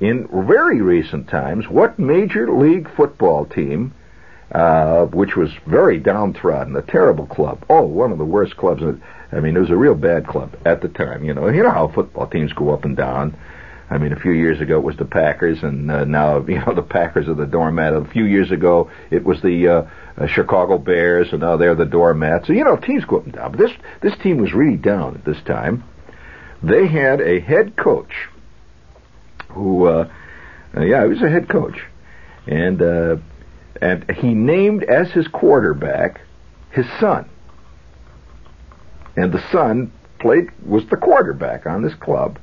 In 0.00 0.28
very 0.46 0.82
recent 0.82 1.28
times, 1.28 1.68
what 1.68 1.98
major 1.98 2.52
league 2.52 2.90
football 2.94 3.46
team, 3.46 3.94
uh, 4.52 5.06
which 5.06 5.36
was 5.36 5.50
very 5.66 5.98
downtrodden, 5.98 6.76
a 6.76 6.82
terrible 6.82 7.26
club, 7.26 7.64
oh, 7.70 7.82
one 7.82 8.12
of 8.12 8.18
the 8.18 8.24
worst 8.24 8.56
clubs. 8.56 8.82
I 9.32 9.40
mean, 9.40 9.56
it 9.56 9.60
was 9.60 9.70
a 9.70 9.76
real 9.76 9.94
bad 9.94 10.26
club 10.26 10.54
at 10.66 10.82
the 10.82 10.88
time. 10.88 11.24
You 11.24 11.32
know, 11.32 11.48
you 11.48 11.62
know 11.62 11.70
how 11.70 11.88
football 11.88 12.26
teams 12.26 12.52
go 12.52 12.74
up 12.74 12.84
and 12.84 12.96
down. 12.96 13.34
I 13.90 13.98
mean, 13.98 14.12
a 14.12 14.18
few 14.18 14.32
years 14.32 14.60
ago 14.60 14.78
it 14.78 14.84
was 14.84 14.96
the 14.96 15.04
Packers, 15.04 15.62
and 15.62 15.90
uh, 15.90 16.04
now 16.04 16.38
you 16.48 16.58
know 16.58 16.74
the 16.74 16.82
Packers 16.82 17.28
are 17.28 17.34
the 17.34 17.46
doormat. 17.46 17.92
A 17.92 18.04
few 18.04 18.24
years 18.24 18.50
ago 18.50 18.90
it 19.10 19.24
was 19.24 19.40
the 19.42 19.68
uh, 19.68 19.82
uh, 20.16 20.26
Chicago 20.26 20.78
Bears, 20.78 21.28
and 21.32 21.40
now 21.40 21.56
they're 21.56 21.74
the 21.74 21.84
doormat. 21.84 22.46
So 22.46 22.52
you 22.52 22.64
know 22.64 22.76
teams 22.76 23.04
go 23.04 23.18
up 23.18 23.24
and 23.24 23.32
down. 23.32 23.52
But 23.52 23.60
this 23.60 23.72
this 24.00 24.16
team 24.18 24.38
was 24.38 24.52
really 24.52 24.76
down 24.76 25.14
at 25.14 25.24
this 25.24 25.42
time. 25.42 25.84
They 26.62 26.86
had 26.86 27.20
a 27.20 27.40
head 27.40 27.76
coach 27.76 28.12
who, 29.50 29.86
uh, 29.86 30.10
uh, 30.74 30.80
yeah, 30.80 31.02
he 31.02 31.10
was 31.10 31.22
a 31.22 31.28
head 31.28 31.48
coach, 31.48 31.78
and 32.46 32.80
uh, 32.80 33.16
and 33.80 34.10
he 34.10 34.34
named 34.34 34.82
as 34.84 35.10
his 35.10 35.28
quarterback 35.28 36.20
his 36.70 36.86
son, 36.98 37.28
and 39.16 39.30
the 39.32 39.42
son 39.52 39.92
played 40.18 40.48
was 40.64 40.86
the 40.88 40.96
quarterback 40.96 41.66
on 41.66 41.82
this 41.82 41.94
club 41.94 42.38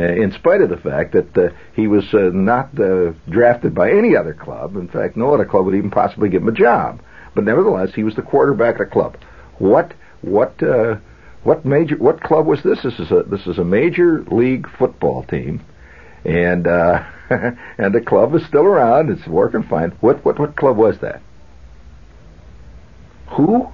in 0.00 0.32
spite 0.32 0.60
of 0.60 0.70
the 0.70 0.76
fact 0.76 1.12
that 1.12 1.36
uh, 1.36 1.54
he 1.74 1.86
was 1.86 2.04
uh, 2.14 2.30
not 2.32 2.78
uh, 2.80 3.12
drafted 3.30 3.74
by 3.74 3.90
any 3.90 4.16
other 4.16 4.34
club. 4.34 4.76
In 4.76 4.88
fact, 4.88 5.16
no 5.16 5.32
other 5.32 5.44
club 5.44 5.66
would 5.66 5.74
even 5.74 5.90
possibly 5.90 6.28
give 6.28 6.42
him 6.42 6.48
a 6.48 6.52
job. 6.52 7.00
But 7.34 7.44
nevertheless, 7.44 7.94
he 7.94 8.04
was 8.04 8.14
the 8.14 8.22
quarterback 8.22 8.74
of 8.74 8.86
the 8.86 8.92
club. 8.92 9.16
What 9.58 9.94
what 10.22 10.60
uh, 10.62 10.96
what 11.42 11.64
major 11.64 11.96
what 11.96 12.20
club 12.22 12.46
was 12.46 12.62
this? 12.62 12.82
This 12.82 12.98
is 12.98 13.10
a 13.10 13.22
this 13.24 13.46
is 13.46 13.58
a 13.58 13.64
major 13.64 14.24
league 14.30 14.68
football 14.78 15.24
team, 15.24 15.60
and 16.24 16.66
uh, 16.66 17.04
and 17.30 17.94
the 17.94 18.00
club 18.00 18.34
is 18.34 18.44
still 18.46 18.64
around. 18.64 19.10
It's 19.10 19.26
working 19.26 19.62
fine. 19.62 19.90
What 20.00 20.24
what 20.24 20.38
what 20.38 20.56
club 20.56 20.76
was 20.76 20.98
that? 21.00 21.22
Who? 23.36 23.68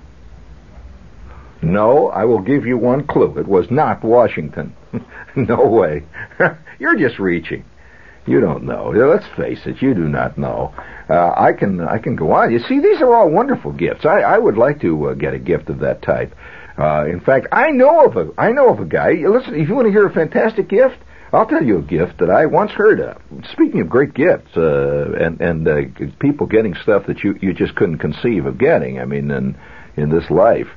No, 1.62 2.09
I 2.09 2.25
will 2.25 2.40
give 2.40 2.64
you 2.64 2.79
one 2.79 3.07
clue. 3.07 3.38
It 3.38 3.47
was 3.47 3.71
not 3.71 4.02
Washington. 4.02 4.75
no 5.37 5.67
way. 5.67 6.05
You're 6.79 6.97
just 6.97 7.19
reaching. 7.19 7.64
You 8.26 8.40
don't 8.40 8.64
know. 8.64 8.90
Let's 8.90 9.26
face 9.37 9.61
it. 9.67 9.83
You 9.83 9.95
do 9.95 10.09
not 10.09 10.38
know. 10.38 10.75
Uh, 11.09 11.33
I 11.37 11.52
can 11.52 11.81
I 11.81 11.99
can 11.99 12.17
go 12.17 12.33
on. 12.33 12.52
You 12.52 12.61
see, 12.61 12.79
these 12.79 13.00
are 13.00 13.14
all 13.14 13.31
wonderful 13.31 13.73
gifts. 13.73 14.05
I, 14.05 14.21
I 14.21 14.38
would 14.38 14.57
like 14.57 14.81
to 14.83 15.09
uh, 15.09 15.14
get 15.14 15.35
a 15.35 15.38
gift 15.38 15.69
of 15.69 15.81
that 15.81 16.02
type. 16.02 16.35
Uh, 16.79 17.07
in 17.07 17.21
fact, 17.21 17.49
I 17.52 17.71
know 17.71 18.05
of 18.05 18.17
a 18.17 18.31
I 18.38 18.52
know 18.52 18.71
of 18.71 18.79
a 18.79 18.85
guy. 18.85 19.12
Listen, 19.12 19.55
if 19.55 19.69
you 19.69 19.75
want 19.75 19.87
to 19.87 19.93
hear 19.93 20.07
a 20.07 20.12
fantastic 20.12 20.69
gift, 20.69 20.97
I'll 21.33 21.47
tell 21.47 21.64
you 21.64 21.79
a 21.79 21.83
gift 21.83 22.19
that 22.19 22.31
I 22.31 22.47
once 22.47 22.71
heard 22.71 23.00
of. 23.00 23.21
Speaking 23.52 23.81
of 23.81 23.88
great 23.88 24.14
gifts, 24.14 24.57
uh, 24.57 25.12
and 25.12 25.40
and 25.40 25.67
uh, 25.67 25.81
people 26.21 26.47
getting 26.47 26.75
stuff 26.75 27.07
that 27.07 27.25
you 27.25 27.38
you 27.40 27.52
just 27.52 27.75
couldn't 27.75 27.99
conceive 27.99 28.47
of 28.47 28.59
getting. 28.59 29.00
I 29.00 29.05
mean, 29.05 29.31
in 29.31 29.57
in 29.97 30.11
this 30.11 30.31
life. 30.31 30.69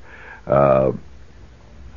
Uh, 0.45 0.91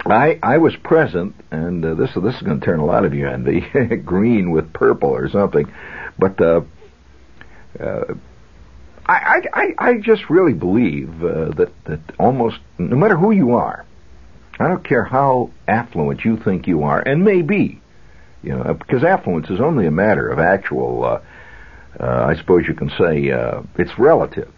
I 0.04 0.38
I 0.42 0.58
was 0.58 0.76
present, 0.76 1.34
and 1.50 1.84
uh, 1.84 1.94
this 1.94 2.14
this 2.14 2.36
is 2.36 2.42
going 2.42 2.60
to 2.60 2.64
turn 2.64 2.80
a 2.80 2.84
lot 2.84 3.04
of 3.04 3.14
you 3.14 3.28
envy, 3.28 3.60
green 4.04 4.50
with 4.50 4.72
purple 4.72 5.10
or 5.10 5.28
something, 5.28 5.72
but 6.18 6.40
uh, 6.40 6.60
uh, 7.80 8.14
I, 9.06 9.42
I 9.52 9.74
I 9.78 9.98
just 9.98 10.30
really 10.30 10.52
believe 10.52 11.24
uh, 11.24 11.50
that 11.56 11.72
that 11.84 12.00
almost 12.18 12.58
no 12.78 12.96
matter 12.96 13.16
who 13.16 13.30
you 13.30 13.54
are, 13.54 13.84
I 14.58 14.68
don't 14.68 14.84
care 14.84 15.04
how 15.04 15.50
affluent 15.66 16.24
you 16.24 16.36
think 16.36 16.66
you 16.66 16.84
are, 16.84 17.00
and 17.00 17.24
maybe, 17.24 17.80
you 18.42 18.50
know, 18.50 18.74
because 18.74 19.04
affluence 19.04 19.50
is 19.50 19.60
only 19.60 19.86
a 19.86 19.92
matter 19.92 20.28
of 20.28 20.38
actual. 20.38 21.04
Uh, 21.04 21.20
uh, 21.98 22.26
I 22.28 22.36
suppose 22.36 22.66
you 22.68 22.74
can 22.74 22.90
say 22.90 23.30
uh, 23.30 23.62
it's 23.78 23.98
relative. 23.98 24.52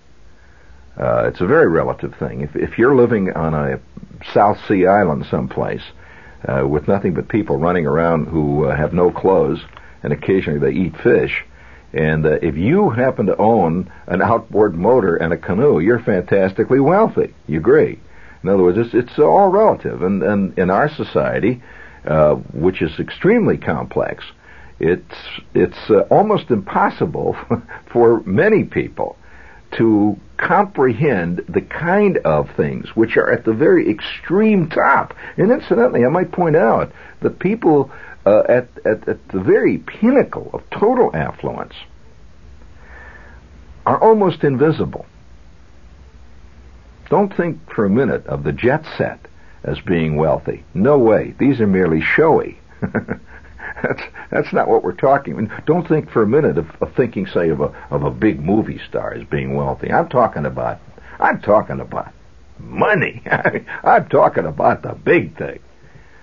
Uh, 0.99 1.29
it's 1.29 1.41
a 1.41 1.47
very 1.47 1.69
relative 1.69 2.15
thing. 2.19 2.41
If, 2.41 2.57
if 2.57 2.79
you're 2.79 2.97
living 2.97 3.33
on 3.33 3.55
a 3.55 3.81
South 4.33 4.59
Sea 4.67 4.87
island 4.87 5.27
someplace 5.31 5.83
uh, 6.47 6.67
with 6.67 6.89
nothing 6.89 7.15
but 7.15 7.29
people 7.29 7.57
running 7.57 7.87
around 7.87 8.27
who 8.27 8.65
uh, 8.65 8.77
have 8.77 8.93
no 8.93 9.11
clothes 9.11 9.61
and 10.03 10.13
occasionally 10.13 10.59
they 10.59 10.77
eat 10.77 10.97
fish, 11.03 11.45
and 11.93 12.27
uh, 12.27 12.33
if 12.43 12.57
you 12.57 12.91
happen 12.91 13.27
to 13.27 13.37
own 13.37 13.91
an 14.07 14.21
outboard 14.21 14.75
motor 14.75 15.17
and 15.17 15.33
a 15.33 15.39
canoe, 15.39 15.81
you're 15.81 16.01
fantastically 16.01 16.81
wealthy. 16.81 17.35
You 17.47 17.59
agree? 17.59 17.99
In 18.43 18.49
other 18.49 18.63
words, 18.63 18.79
it's, 18.79 18.95
it's 18.95 19.19
all 19.19 19.49
relative. 19.49 20.03
And, 20.03 20.23
and 20.23 20.59
in 20.59 20.71
our 20.71 20.89
society, 20.89 21.63
uh, 22.07 22.35
which 22.35 22.83
is 22.83 22.99
extremely 22.99 23.57
complex, 23.57 24.25
it's 24.81 25.41
it's 25.55 25.91
uh, 25.91 26.03
almost 26.03 26.51
impossible 26.51 27.37
for 27.93 28.23
many 28.25 28.65
people 28.65 29.17
to 29.73 30.17
comprehend 30.39 31.45
the 31.49 31.61
kind 31.61 32.19
of 32.19 32.49
things 32.57 32.89
which 32.95 33.17
are 33.17 33.31
at 33.31 33.45
the 33.45 33.53
very 33.53 33.91
extreme 33.91 34.71
top. 34.71 35.15
And 35.37 35.51
incidentally, 35.51 36.05
I 36.05 36.09
might 36.09 36.33
point 36.33 36.57
out 36.57 36.93
the 37.21 37.31
people 37.31 37.91
uh, 38.25 38.43
at, 38.49 38.69
at, 38.85 39.09
at 39.09 39.29
the 39.29 39.41
very 39.41 39.79
pinnacle 39.79 40.51
of 40.55 40.63
total 40.71 41.15
affluence 41.15 41.75
are 43.85 44.01
almost 44.01 44.45
invisible. 44.45 45.07
Don't 47.11 47.35
think 47.35 47.59
for 47.73 47.85
a 47.85 47.91
minute 47.91 48.27
of 48.27 48.45
the 48.45 48.53
jet 48.53 48.85
set 48.97 49.21
as 49.65 49.81
being 49.81 50.17
wealthy. 50.17 50.65
No 50.75 50.99
way. 50.99 51.35
These 51.39 51.61
are 51.61 51.67
merely 51.67 52.01
showy. 52.01 52.59
That's 53.83 54.03
that's 54.31 54.53
not 54.53 54.69
what 54.69 54.83
we're 54.83 54.93
talking. 54.93 55.51
Don't 55.67 55.87
think 55.87 56.11
for 56.11 56.23
a 56.23 56.27
minute 56.27 56.59
of, 56.59 56.67
of 56.81 56.95
thinking, 56.95 57.27
say, 57.27 57.49
of 57.51 57.61
a 57.61 57.75
of 57.91 58.03
a 58.03 58.11
big 58.11 58.41
movie 58.41 58.81
star 58.89 59.15
as 59.15 59.25
being 59.25 59.55
wealthy. 59.55 59.93
I'm 59.93 60.09
talking 60.09 60.47
about 60.47 60.81
I'm 61.21 61.41
talking 61.41 61.81
about 61.81 62.13
money. 62.59 63.23
I'm 63.85 64.09
talking 64.09 64.47
about 64.47 64.83
the 64.83 64.95
big 64.95 65.37
thing. 65.37 65.61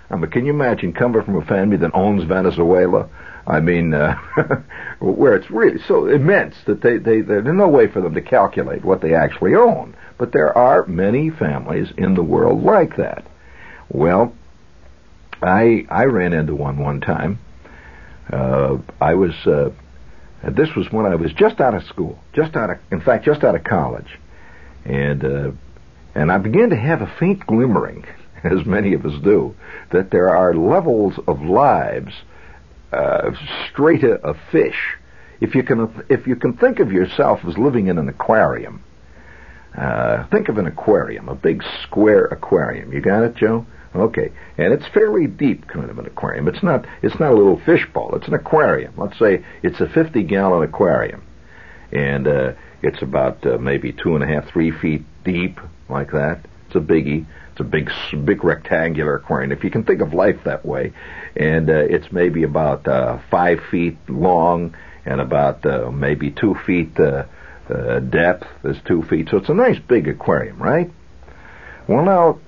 I 0.10 0.18
mean, 0.18 0.30
can 0.30 0.46
you 0.46 0.54
imagine 0.54 0.94
coming 0.94 1.24
from 1.24 1.38
a 1.38 1.46
family 1.46 1.78
that 1.78 1.92
owns 1.94 2.24
Venezuela? 2.24 3.10
I 3.48 3.60
mean, 3.60 3.94
uh, 3.94 4.16
where 5.00 5.36
it's 5.36 5.50
really 5.50 5.80
so 5.88 6.08
immense 6.08 6.56
that 6.66 6.82
they, 6.82 6.98
they, 6.98 7.22
there's 7.22 7.46
no 7.46 7.68
way 7.68 7.88
for 7.88 8.02
them 8.02 8.14
to 8.16 8.22
calculate 8.22 8.84
what 8.84 9.02
they 9.02 9.14
actually 9.14 9.56
own. 9.56 9.96
But 10.18 10.32
there 10.32 10.56
are 10.58 10.86
many 10.86 11.30
families 11.30 11.92
in 11.98 12.16
the 12.16 12.24
world 12.24 12.64
like 12.64 12.98
that. 12.98 13.26
Well, 13.90 14.34
I 15.42 15.86
I 15.90 16.06
ran 16.06 16.34
into 16.34 16.56
one 16.56 16.78
one 16.78 17.02
time. 17.02 17.40
Uh, 18.32 18.78
I 19.00 19.14
was 19.14 19.34
uh, 19.46 19.70
this 20.44 20.76
was 20.76 20.92
when 20.92 21.06
I 21.06 21.16
was 21.16 21.32
just 21.34 21.60
out 21.60 21.74
of 21.74 21.84
school, 21.84 22.20
just 22.34 22.56
out 22.56 22.70
of 22.70 22.78
in 22.92 23.02
fact 23.02 23.26
just 23.26 23.44
out 23.44 23.56
of 23.56 23.64
college, 23.64 24.20
and 24.84 25.24
uh, 25.24 25.52
and 26.16 26.32
I 26.32 26.38
began 26.38 26.70
to 26.70 26.76
have 26.76 27.02
a 27.02 27.14
faint 27.20 27.46
glimmering, 27.46 28.06
as 28.44 28.66
many 28.66 28.94
of 28.94 29.06
us 29.06 29.20
do, 29.24 29.56
that 29.92 30.12
there 30.12 30.30
are 30.30 30.54
levels 30.54 31.20
of 31.28 31.42
lives 31.42 32.14
uh, 32.92 33.32
strata 33.70 34.14
of 34.24 34.38
fish. 34.52 34.98
If 35.42 35.54
you 35.54 35.64
can 35.64 36.06
if 36.10 36.28
you 36.28 36.36
can 36.36 36.54
think 36.54 36.80
of 36.80 36.92
yourself 36.92 37.42
as 37.46 37.58
living 37.58 37.88
in 37.88 37.98
an 37.98 38.08
aquarium, 38.08 38.84
uh, 39.78 40.26
think 40.28 40.50
of 40.50 40.58
an 40.58 40.66
aquarium, 40.66 41.28
a 41.28 41.36
big 41.36 41.64
square 41.84 42.26
aquarium. 42.26 42.94
You 42.94 43.02
got 43.02 43.24
it, 43.24 43.36
Joe? 43.36 43.66
Okay, 43.96 44.32
and 44.58 44.74
it's 44.74 44.86
fairly 44.94 45.26
deep, 45.26 45.68
kind 45.68 45.90
of 45.90 45.98
an 45.98 46.06
aquarium. 46.06 46.48
It's 46.48 46.62
not 46.62 46.86
it's 47.02 47.20
not 47.20 47.32
a 47.32 47.36
little 47.36 47.62
fishbowl. 47.66 48.16
It's 48.16 48.28
an 48.28 48.34
aquarium. 48.34 48.94
Let's 48.98 49.18
say 49.18 49.46
it's 49.64 49.80
a 49.80 49.88
50 49.88 50.24
gallon 50.24 50.64
aquarium, 50.64 51.24
and 51.92 52.28
uh, 52.28 52.54
it's 52.82 53.02
about 53.02 53.46
uh, 53.46 53.58
maybe 53.58 53.94
two 53.94 54.16
and 54.16 54.24
a 54.24 54.28
half, 54.28 54.52
three 54.52 54.72
feet 54.72 55.04
deep, 55.24 55.60
like 55.90 56.12
that. 56.12 56.46
It's 56.68 56.76
a 56.76 56.80
biggie. 56.80 57.26
It's 57.52 57.62
a 57.62 57.64
big, 57.64 57.90
big 58.26 58.44
rectangular 58.44 59.16
aquarium. 59.16 59.54
If 59.54 59.64
you 59.64 59.72
can 59.72 59.86
think 59.86 60.02
of 60.02 60.14
life 60.14 60.44
that 60.44 60.66
way, 60.66 60.92
and 61.38 61.70
uh, 61.70 61.74
it's 61.74 62.12
maybe 62.12 62.44
about 62.44 62.86
uh, 62.86 63.20
five 63.32 63.60
feet 63.72 63.98
long 64.10 64.76
and 65.06 65.22
about 65.22 65.66
uh, 65.66 65.90
maybe 65.90 66.32
two 66.32 66.56
feet 66.66 67.00
uh, 67.00 67.24
uh, 67.70 68.00
depth 68.00 68.46
is 68.66 68.78
two 68.86 69.04
feet, 69.04 69.30
so 69.30 69.38
it's 69.38 69.50
a 69.50 69.54
nice 69.54 69.80
big 69.80 70.08
aquarium, 70.08 70.62
right? 70.62 70.92
Well, 71.88 72.04
now, 72.04 72.40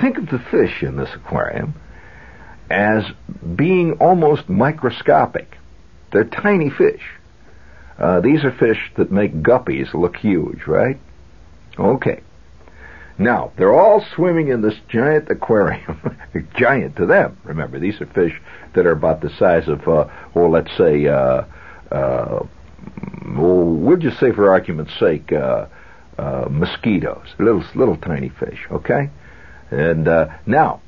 think 0.00 0.18
of 0.18 0.26
the 0.26 0.38
fish 0.50 0.82
in 0.82 0.96
this 0.96 1.10
aquarium 1.14 1.74
as 2.70 3.04
being 3.56 3.92
almost 3.94 4.48
microscopic. 4.48 5.58
They're 6.12 6.24
tiny 6.24 6.70
fish. 6.70 7.02
Uh, 7.98 8.20
these 8.20 8.44
are 8.44 8.52
fish 8.52 8.90
that 8.96 9.12
make 9.12 9.42
guppies 9.42 9.94
look 9.94 10.16
huge, 10.16 10.66
right? 10.66 10.98
Okay. 11.78 12.22
Now, 13.16 13.52
they're 13.56 13.72
all 13.72 14.04
swimming 14.14 14.48
in 14.48 14.60
this 14.62 14.74
giant 14.88 15.30
aquarium. 15.30 16.18
giant 16.56 16.96
to 16.96 17.06
them. 17.06 17.36
Remember, 17.44 17.78
these 17.78 18.00
are 18.00 18.06
fish 18.06 18.40
that 18.74 18.86
are 18.86 18.92
about 18.92 19.20
the 19.20 19.30
size 19.38 19.68
of, 19.68 19.86
uh, 19.86 20.08
well, 20.34 20.50
let's 20.50 20.76
say, 20.76 21.06
uh, 21.06 21.44
uh, 21.92 22.46
well, 23.26 23.64
we'll 23.64 23.96
just 23.96 24.18
say 24.18 24.32
for 24.32 24.50
argument's 24.50 24.98
sake, 24.98 25.32
uh, 25.32 25.66
uh, 26.18 26.46
mosquitoes, 26.50 27.26
little, 27.38 27.64
little 27.76 27.96
tiny 27.96 28.30
fish, 28.30 28.66
okay? 28.72 29.10
And 29.74 30.06
uh, 30.06 30.28
now, 30.46 30.80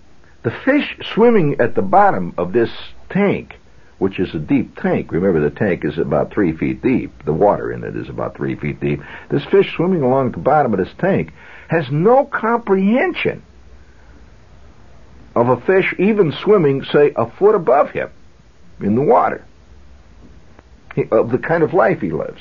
the 0.45 0.53
fish 0.65 0.97
swimming 1.13 1.57
at 1.59 1.75
the 1.75 1.83
bottom 1.83 2.35
of 2.39 2.53
this 2.53 2.71
tank, 3.11 3.57
which 3.99 4.21
is 4.21 4.33
a 4.33 4.39
deep 4.39 4.77
tank, 4.77 5.11
remember 5.11 5.41
the 5.41 5.55
tank 5.55 5.85
is 5.85 5.99
about 5.99 6.33
three 6.33 6.57
feet 6.57 6.83
deep, 6.83 7.25
the 7.25 7.33
water 7.33 7.73
in 7.73 7.83
it 7.83 7.97
is 7.97 8.09
about 8.09 8.37
three 8.37 8.55
feet 8.55 8.79
deep. 8.79 9.01
This 9.29 9.45
fish 9.47 9.75
swimming 9.75 10.03
along 10.03 10.33
the 10.33 10.39
bottom 10.39 10.73
of 10.73 10.79
this 10.79 10.95
tank 11.01 11.33
has 11.69 11.91
no 11.91 12.25
comprehension 12.25 13.43
of 15.35 15.49
a 15.49 15.61
fish 15.63 15.93
even 15.99 16.33
swimming, 16.45 16.85
say, 16.85 17.13
a 17.17 17.29
foot 17.29 17.57
above 17.57 17.91
him 17.91 18.09
in 18.81 18.95
the 18.95 19.03
water, 19.03 19.45
of 21.11 21.33
the 21.33 21.39
kind 21.39 21.65
of 21.65 21.75
life 21.75 22.01
he 22.01 22.13
lives. 22.13 22.41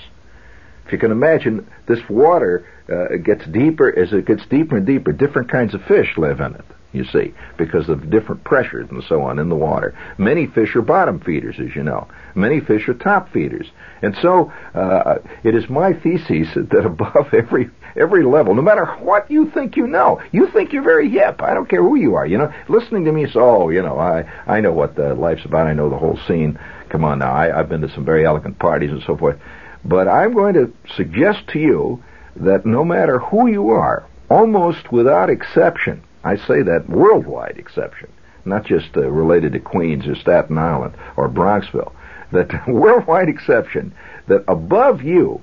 If 0.86 0.92
you 0.92 0.98
can 0.98 1.12
imagine, 1.12 1.68
this 1.88 2.00
water 2.10 2.66
uh, 2.90 3.18
gets 3.18 3.46
deeper 3.48 3.98
as 3.98 4.14
it 4.14 4.26
gets 4.26 4.46
deeper 4.48 4.78
and 4.78 4.86
deeper. 4.86 5.12
Different 5.12 5.50
kinds 5.50 5.74
of 5.74 5.84
fish 5.84 6.18
live 6.18 6.40
in 6.40 6.56
it 6.56 6.66
you 6.96 7.04
see, 7.06 7.34
because 7.58 7.90
of 7.90 8.10
different 8.10 8.44
pressures 8.44 8.90
and 8.90 9.04
so 9.04 9.22
on 9.22 9.38
in 9.38 9.50
the 9.50 9.56
water. 9.56 9.94
Many 10.18 10.48
fish 10.48 10.76
are 10.76 10.82
bottom 10.82 11.20
feeders, 11.20 11.58
as 11.60 11.76
you 11.76 11.84
know. 11.84 12.08
Many 12.34 12.62
fish 12.62 12.88
are 12.88 12.94
top 12.94 13.32
feeders. 13.32 13.68
And 14.02 14.16
so, 14.22 14.52
uh, 14.74 15.20
it 15.44 15.56
is 15.56 15.70
my 15.70 15.94
thesis 15.94 16.48
that 16.56 16.86
above 16.86 17.34
every, 17.34 17.70
every 17.96 18.24
level, 18.24 18.56
no 18.56 18.62
matter 18.62 18.86
what 18.86 19.30
you 19.30 19.52
think 19.52 19.76
you 19.76 19.88
know, 19.88 20.22
you 20.32 20.48
think 20.48 20.74
you're 20.74 20.84
very 20.84 21.10
hip. 21.10 21.42
I 21.42 21.54
don't 21.54 21.70
care 21.70 21.84
who 21.84 21.96
you 21.96 22.16
are, 22.16 22.26
you 22.26 22.38
know. 22.38 22.52
Listening 22.70 23.06
to 23.06 23.12
me, 23.12 23.28
so, 23.30 23.42
oh, 23.42 23.70
you 23.70 23.82
know, 23.82 24.00
I, 24.00 24.24
I 24.48 24.62
know 24.62 24.72
what 24.72 24.96
the 24.96 25.14
life's 25.14 25.46
about. 25.46 25.68
I 25.68 25.74
know 25.74 25.90
the 25.90 25.98
whole 25.98 26.20
scene. 26.28 26.58
Come 26.90 27.04
on 27.04 27.20
now. 27.20 27.34
I, 27.34 27.60
I've 27.60 27.70
been 27.70 27.82
to 27.82 27.94
some 27.94 28.06
very 28.06 28.26
elegant 28.26 28.58
parties 28.58 28.92
and 28.92 29.04
so 29.04 29.18
forth. 29.18 29.38
But 29.86 30.08
I'm 30.08 30.34
going 30.34 30.56
to 30.56 30.74
suggest 30.96 31.48
to 31.50 31.60
you 31.60 32.04
that 32.36 32.66
no 32.66 32.84
matter 32.84 33.20
who 33.20 33.48
you 33.48 33.70
are, 33.70 34.06
almost 34.30 34.92
without 34.92 35.30
exception, 35.30 36.04
I 36.24 36.38
say 36.38 36.64
that 36.64 36.90
worldwide 36.90 37.58
exception, 37.58 38.12
not 38.46 38.66
just 38.66 38.98
uh, 38.98 39.08
related 39.10 39.54
to 39.54 39.60
Queens 39.60 40.08
or 40.08 40.16
Staten 40.16 40.58
Island 40.58 40.96
or 41.16 41.30
Bronxville. 41.30 41.92
That 42.32 42.68
worldwide 42.68 43.30
exception 43.30 43.94
that 44.28 44.44
above 44.48 45.04
you, 45.04 45.42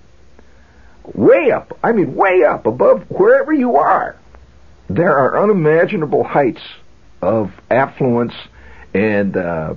way 1.15 1.53
up, 1.53 1.79
I 1.85 1.93
mean 1.93 2.17
way 2.17 2.43
up 2.43 2.67
above 2.67 3.05
wherever 3.09 3.53
you 3.53 3.77
are, 3.77 4.17
there 4.91 5.17
are 5.17 5.41
unimaginable 5.41 6.25
heights 6.25 6.63
of 7.23 7.53
affluence 7.71 8.35
and, 8.93 9.37
uh, 9.37 9.75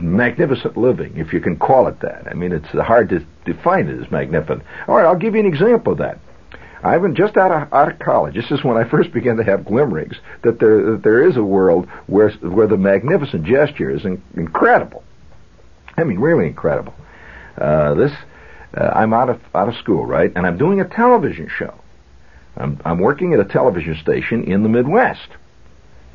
magnificent 0.00 0.76
living, 0.76 1.16
if 1.16 1.32
you 1.32 1.40
can 1.40 1.56
call 1.56 1.86
it 1.86 2.00
that. 2.00 2.26
I 2.28 2.34
mean, 2.34 2.52
it's 2.52 2.68
hard 2.68 3.08
to 3.10 3.24
define 3.44 3.88
it 3.88 4.00
as 4.00 4.10
magnificent. 4.10 4.62
All 4.86 4.96
right, 4.96 5.04
I'll 5.06 5.16
give 5.16 5.34
you 5.34 5.40
an 5.40 5.46
example 5.46 5.92
of 5.92 5.98
that. 5.98 6.18
Been 6.82 7.14
just 7.14 7.36
out 7.36 7.50
of 7.50 7.72
out 7.72 7.92
of 7.92 7.98
college. 7.98 8.34
This 8.34 8.50
is 8.50 8.64
when 8.64 8.76
I 8.76 8.88
first 8.88 9.12
began 9.12 9.36
to 9.36 9.44
have 9.44 9.64
glimmerings 9.64 10.16
that 10.42 10.60
there 10.60 10.92
that 10.92 11.02
there 11.02 11.28
is 11.28 11.36
a 11.36 11.42
world 11.42 11.88
where 12.06 12.30
where 12.30 12.66
the 12.66 12.76
magnificent 12.76 13.44
gesture 13.44 13.90
is 13.90 14.04
in, 14.04 14.22
incredible. 14.34 15.02
I 15.96 16.04
mean, 16.04 16.18
really 16.18 16.46
incredible. 16.46 16.94
Uh, 17.56 17.94
this 17.94 18.12
uh, 18.76 18.92
I'm 18.94 19.12
out 19.12 19.28
of 19.28 19.40
out 19.54 19.68
of 19.68 19.74
school, 19.76 20.06
right? 20.06 20.30
And 20.34 20.46
I'm 20.46 20.58
doing 20.58 20.80
a 20.80 20.88
television 20.88 21.48
show. 21.48 21.74
I'm 22.56 22.80
I'm 22.84 22.98
working 22.98 23.34
at 23.34 23.40
a 23.40 23.44
television 23.44 23.96
station 24.00 24.44
in 24.44 24.62
the 24.62 24.68
Midwest. 24.68 25.28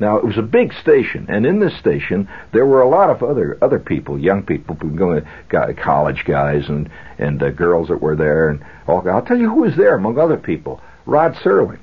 Now 0.00 0.16
it 0.16 0.24
was 0.24 0.38
a 0.38 0.42
big 0.42 0.72
station, 0.72 1.26
and 1.28 1.46
in 1.46 1.60
this 1.60 1.76
station 1.78 2.28
there 2.52 2.66
were 2.66 2.82
a 2.82 2.88
lot 2.88 3.10
of 3.10 3.22
other 3.22 3.56
other 3.62 3.78
people, 3.78 4.18
young 4.18 4.42
people, 4.42 4.74
going 4.74 5.24
college 5.48 6.24
guys 6.26 6.68
and 6.68 6.90
and 7.18 7.42
uh, 7.42 7.50
girls 7.50 7.88
that 7.88 8.02
were 8.02 8.16
there, 8.16 8.48
and 8.48 8.64
all, 8.88 9.08
I'll 9.08 9.24
tell 9.24 9.38
you 9.38 9.48
who 9.48 9.62
was 9.62 9.76
there 9.76 9.94
among 9.94 10.18
other 10.18 10.36
people. 10.36 10.80
Rod 11.06 11.34
Serling 11.34 11.78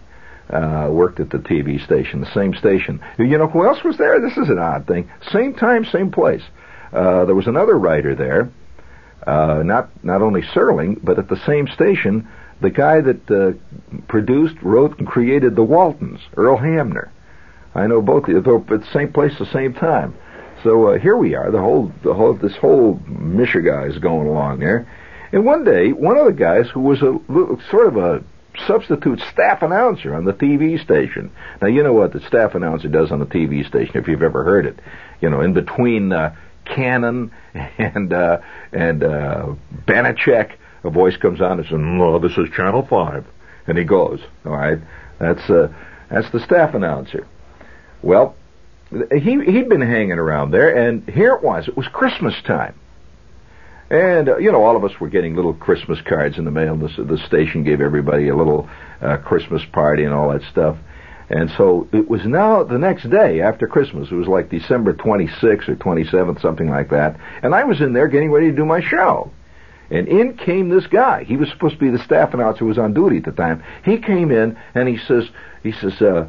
uh, 0.50 0.90
worked 0.92 1.20
at 1.20 1.30
the 1.30 1.38
TV 1.38 1.84
station, 1.84 2.20
the 2.20 2.34
same 2.34 2.54
station. 2.54 3.00
You 3.18 3.38
know 3.38 3.48
who 3.48 3.66
else 3.66 3.84
was 3.84 3.98
there? 3.98 4.20
This 4.20 4.38
is 4.38 4.50
an 4.50 4.60
odd 4.60 4.88
thing. 4.88 5.10
Same 5.32 5.54
time, 5.54 5.86
same 5.86 6.12
place. 6.12 6.44
Uh, 6.92 7.24
there 7.24 7.36
was 7.36 7.48
another 7.48 7.78
writer 7.78 8.14
there, 8.16 8.52
uh, 9.26 9.64
not 9.64 9.90
not 10.04 10.22
only 10.22 10.42
Serling, 10.42 11.00
but 11.02 11.18
at 11.18 11.30
the 11.30 11.42
same 11.46 11.68
station, 11.68 12.28
the 12.60 12.70
guy 12.70 13.00
that 13.00 13.32
uh, 13.32 13.54
produced, 14.08 14.56
wrote, 14.62 15.00
and 15.00 15.08
created 15.08 15.56
the 15.56 15.64
Waltons, 15.64 16.20
Earl 16.36 16.58
Hamner. 16.58 17.12
I 17.74 17.88
know 17.88 18.02
both 18.02 18.24
of 18.24 18.30
you, 18.30 18.38
at 18.38 18.44
the 18.44 18.88
same 18.94 19.14
place, 19.14 19.34
the 19.40 19.46
same 19.46 19.74
time. 19.74 20.16
So 20.64 20.88
uh, 20.88 21.00
here 21.00 21.18
we 21.18 21.36
are. 21.36 21.52
The 21.52 21.60
whole, 21.60 21.92
the 22.04 22.14
whole, 22.14 22.34
this 22.34 22.56
whole 22.58 23.00
Michigan 23.08 23.90
is 23.90 23.98
going 23.98 24.28
along 24.28 24.60
there. 24.60 24.88
And 25.32 25.46
one 25.46 25.64
day, 25.64 25.92
one 25.92 26.18
of 26.18 26.26
the 26.26 26.34
guys 26.34 26.70
who 26.70 26.82
was 26.82 27.02
a 27.02 27.18
sort 27.70 27.88
of 27.88 27.98
a 27.98 28.24
substitute 28.68 29.20
staff 29.32 29.62
announcer 29.62 30.14
on 30.14 30.26
the 30.26 30.34
TV 30.34 30.82
station. 30.84 31.32
Now 31.62 31.68
you 31.68 31.84
know 31.84 31.94
what 31.94 32.14
the 32.14 32.20
staff 32.22 32.54
announcer 32.54 32.90
does 32.90 33.12
on 33.12 33.20
the 33.20 33.26
TV 33.26 33.66
station 33.66 33.98
if 33.98 34.08
you've 34.08 34.22
ever 34.22 34.44
heard 34.44 34.66
it. 34.66 34.80
You 35.22 35.30
know, 35.30 35.42
in 35.42 35.54
between 35.54 36.12
uh, 36.12 36.36
Cannon 36.66 37.32
and 37.54 38.12
uh, 38.12 38.40
and 38.72 39.04
uh, 39.04 39.56
Banacek, 39.88 40.56
a 40.84 40.90
voice 40.90 41.18
comes 41.18 41.42
on 41.42 41.60
and 41.60 41.68
says, 41.68 41.78
"No, 41.78 42.20
this 42.20 42.38
is 42.38 42.50
Channel 42.56 42.86
5," 42.90 43.26
and 43.68 43.78
he 43.78 43.84
goes. 43.84 44.20
All 44.46 44.52
right, 44.52 44.80
that's 45.20 45.50
uh, 45.50 45.70
that's 46.10 46.30
the 46.32 46.40
staff 46.42 46.74
announcer. 46.74 47.28
Well, 48.02 48.36
he 48.92 49.40
he'd 49.44 49.70
been 49.70 49.82
hanging 49.82 50.20
around 50.20 50.52
there, 50.52 50.76
and 50.76 51.08
here 51.10 51.34
it 51.34 51.44
was. 51.44 51.68
It 51.68 51.78
was 51.78 51.88
Christmas 51.88 52.36
time, 52.46 52.76
and 53.90 54.30
uh, 54.30 54.38
you 54.38 54.52
know 54.52 54.64
all 54.64 54.76
of 54.76 54.84
us 54.84 55.00
were 55.00 55.10
getting 55.10 55.36
little 55.36 55.54
Christmas 55.54 56.00
cards 56.02 56.38
in 56.38 56.46
the 56.46 56.52
mail. 56.52 56.76
The, 56.76 57.04
the 57.04 57.18
station 57.26 57.64
gave 57.64 57.80
everybody 57.80 58.28
a 58.28 58.36
little 58.36 58.70
uh, 59.02 59.18
Christmas 59.18 59.64
party 59.72 60.04
and 60.04 60.14
all 60.14 60.32
that 60.32 60.42
stuff. 60.52 60.78
And 61.30 61.50
so 61.58 61.88
it 61.94 62.10
was 62.10 62.26
now 62.26 62.64
the 62.64 62.78
next 62.78 63.10
day 63.10 63.40
after 63.40 63.66
Christmas. 63.66 64.12
It 64.12 64.16
was 64.16 64.28
like 64.28 64.50
December 64.50 64.94
26th 64.94 65.70
or 65.70 65.78
27th, 65.78 66.42
something 66.42 66.70
like 66.70 66.90
that. 66.90 67.18
And 67.42 67.56
I 67.56 67.64
was 67.64 67.80
in 67.80 67.94
there 67.94 68.10
getting 68.10 68.32
ready 68.32 68.50
to 68.50 68.56
do 68.56 68.66
my 68.66 68.82
show. 68.82 69.32
And 69.90 70.10
in 70.10 70.36
came 70.36 70.68
this 70.68 70.88
guy. 70.88 71.24
He 71.24 71.38
was 71.38 71.50
supposed 71.50 71.76
to 71.76 71.80
be 71.80 71.90
the 71.90 72.04
staff 72.04 72.34
announcer 72.34 72.60
who 72.60 72.66
was 72.66 72.78
on 72.78 72.94
duty 72.94 73.18
at 73.18 73.24
the 73.24 73.32
time. 73.32 73.64
He 73.86 73.98
came 73.98 74.30
in 74.30 74.58
and 74.76 74.90
he 74.90 74.98
says, 74.98 75.30
he 75.64 75.72
says, 75.72 76.02
uh, 76.02 76.28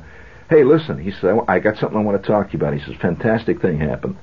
hey, 0.52 0.64
listen, 0.64 0.98
he 0.98 1.12
said, 1.12 1.34
I 1.48 1.58
got 1.60 1.78
something 1.78 1.98
I 1.98 2.02
want 2.02 2.20
to 2.22 2.28
talk 2.28 2.48
to 2.48 2.52
you 2.52 2.58
about. 2.58 2.74
He 2.74 2.80
says, 2.80 2.94
fantastic 3.00 3.62
thing 3.62 3.78
happened. 3.78 4.16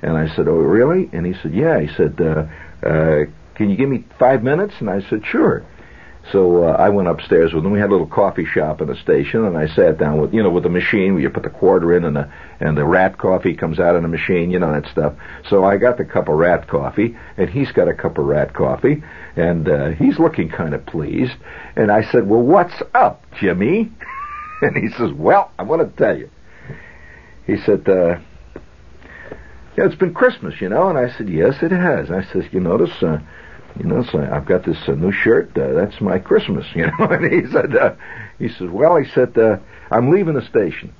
And 0.00 0.16
I 0.16 0.34
said, 0.34 0.48
oh, 0.48 0.56
really? 0.56 1.10
And 1.12 1.26
he 1.26 1.34
said, 1.42 1.52
yeah. 1.52 1.78
He 1.78 1.88
said, 1.94 2.18
uh, 2.20 2.46
uh, 2.86 3.24
can 3.54 3.68
you 3.68 3.76
give 3.76 3.90
me 3.90 4.04
five 4.18 4.42
minutes? 4.42 4.72
And 4.80 4.88
I 4.88 5.02
said, 5.10 5.22
sure. 5.26 5.62
So 6.32 6.64
uh, 6.64 6.76
I 6.78 6.88
went 6.88 7.08
upstairs 7.08 7.52
with 7.52 7.66
him. 7.66 7.70
We 7.70 7.80
had 7.80 7.90
a 7.90 7.92
little 7.92 8.06
coffee 8.06 8.46
shop 8.46 8.80
in 8.80 8.88
the 8.88 8.96
station, 8.96 9.44
and 9.44 9.58
I 9.58 9.66
sat 9.66 9.98
down 9.98 10.22
with 10.22 10.32
you 10.32 10.42
know 10.42 10.48
with 10.48 10.62
the 10.62 10.70
machine 10.70 11.12
where 11.12 11.22
you 11.22 11.28
put 11.28 11.42
the 11.42 11.50
quarter 11.50 11.94
in, 11.94 12.02
and 12.04 12.16
the 12.16 12.32
and 12.60 12.78
the 12.78 12.84
rat 12.86 13.18
coffee 13.18 13.54
comes 13.54 13.78
out 13.78 13.94
of 13.94 14.00
the 14.00 14.08
machine, 14.08 14.50
you 14.50 14.58
know 14.58 14.72
that 14.72 14.90
stuff. 14.90 15.12
So 15.50 15.64
I 15.64 15.76
got 15.76 15.98
the 15.98 16.04
cup 16.06 16.28
of 16.28 16.36
rat 16.36 16.66
coffee, 16.66 17.14
and 17.36 17.50
he's 17.50 17.72
got 17.72 17.88
a 17.88 17.94
cup 17.94 18.16
of 18.16 18.24
rat 18.24 18.54
coffee, 18.54 19.04
and 19.36 19.68
uh, 19.68 19.88
he's 19.90 20.18
looking 20.18 20.48
kind 20.48 20.72
of 20.72 20.86
pleased. 20.86 21.34
And 21.76 21.92
I 21.92 22.10
said, 22.10 22.26
"Well, 22.26 22.40
what's 22.40 22.82
up, 22.94 23.22
Jimmy?" 23.38 23.92
and 24.74 24.76
he 24.76 24.88
says, 24.96 25.12
"Well, 25.12 25.50
I 25.58 25.62
want 25.62 25.82
to 25.82 26.02
tell 26.02 26.16
you." 26.16 26.30
He 27.46 27.58
said, 27.58 27.86
uh, 27.88 28.18
"Yeah, 29.76 29.84
it's 29.84 29.94
been 29.94 30.14
Christmas, 30.14 30.60
you 30.60 30.68
know." 30.68 30.88
And 30.88 30.98
I 30.98 31.14
said, 31.16 31.28
"Yes, 31.28 31.62
it 31.62 31.70
has." 31.70 32.10
I 32.10 32.24
said, 32.24 32.48
"You 32.52 32.60
notice, 32.60 33.02
uh, 33.02 33.18
you 33.78 33.84
know, 33.84 34.02
I've 34.32 34.46
got 34.46 34.64
this 34.64 34.78
uh, 34.88 34.92
new 34.92 35.12
shirt. 35.12 35.56
Uh, 35.56 35.74
that's 35.74 36.00
my 36.00 36.18
Christmas, 36.18 36.66
you 36.74 36.86
know." 36.86 37.06
And 37.06 37.30
he 37.30 37.50
said, 37.50 37.76
uh, 37.76 37.94
"He 38.38 38.48
says, 38.48 38.70
well, 38.70 38.96
he 38.96 39.08
said, 39.10 39.36
uh, 39.36 39.58
I'm 39.90 40.10
leaving 40.10 40.34
the 40.34 40.46
station." 40.46 40.94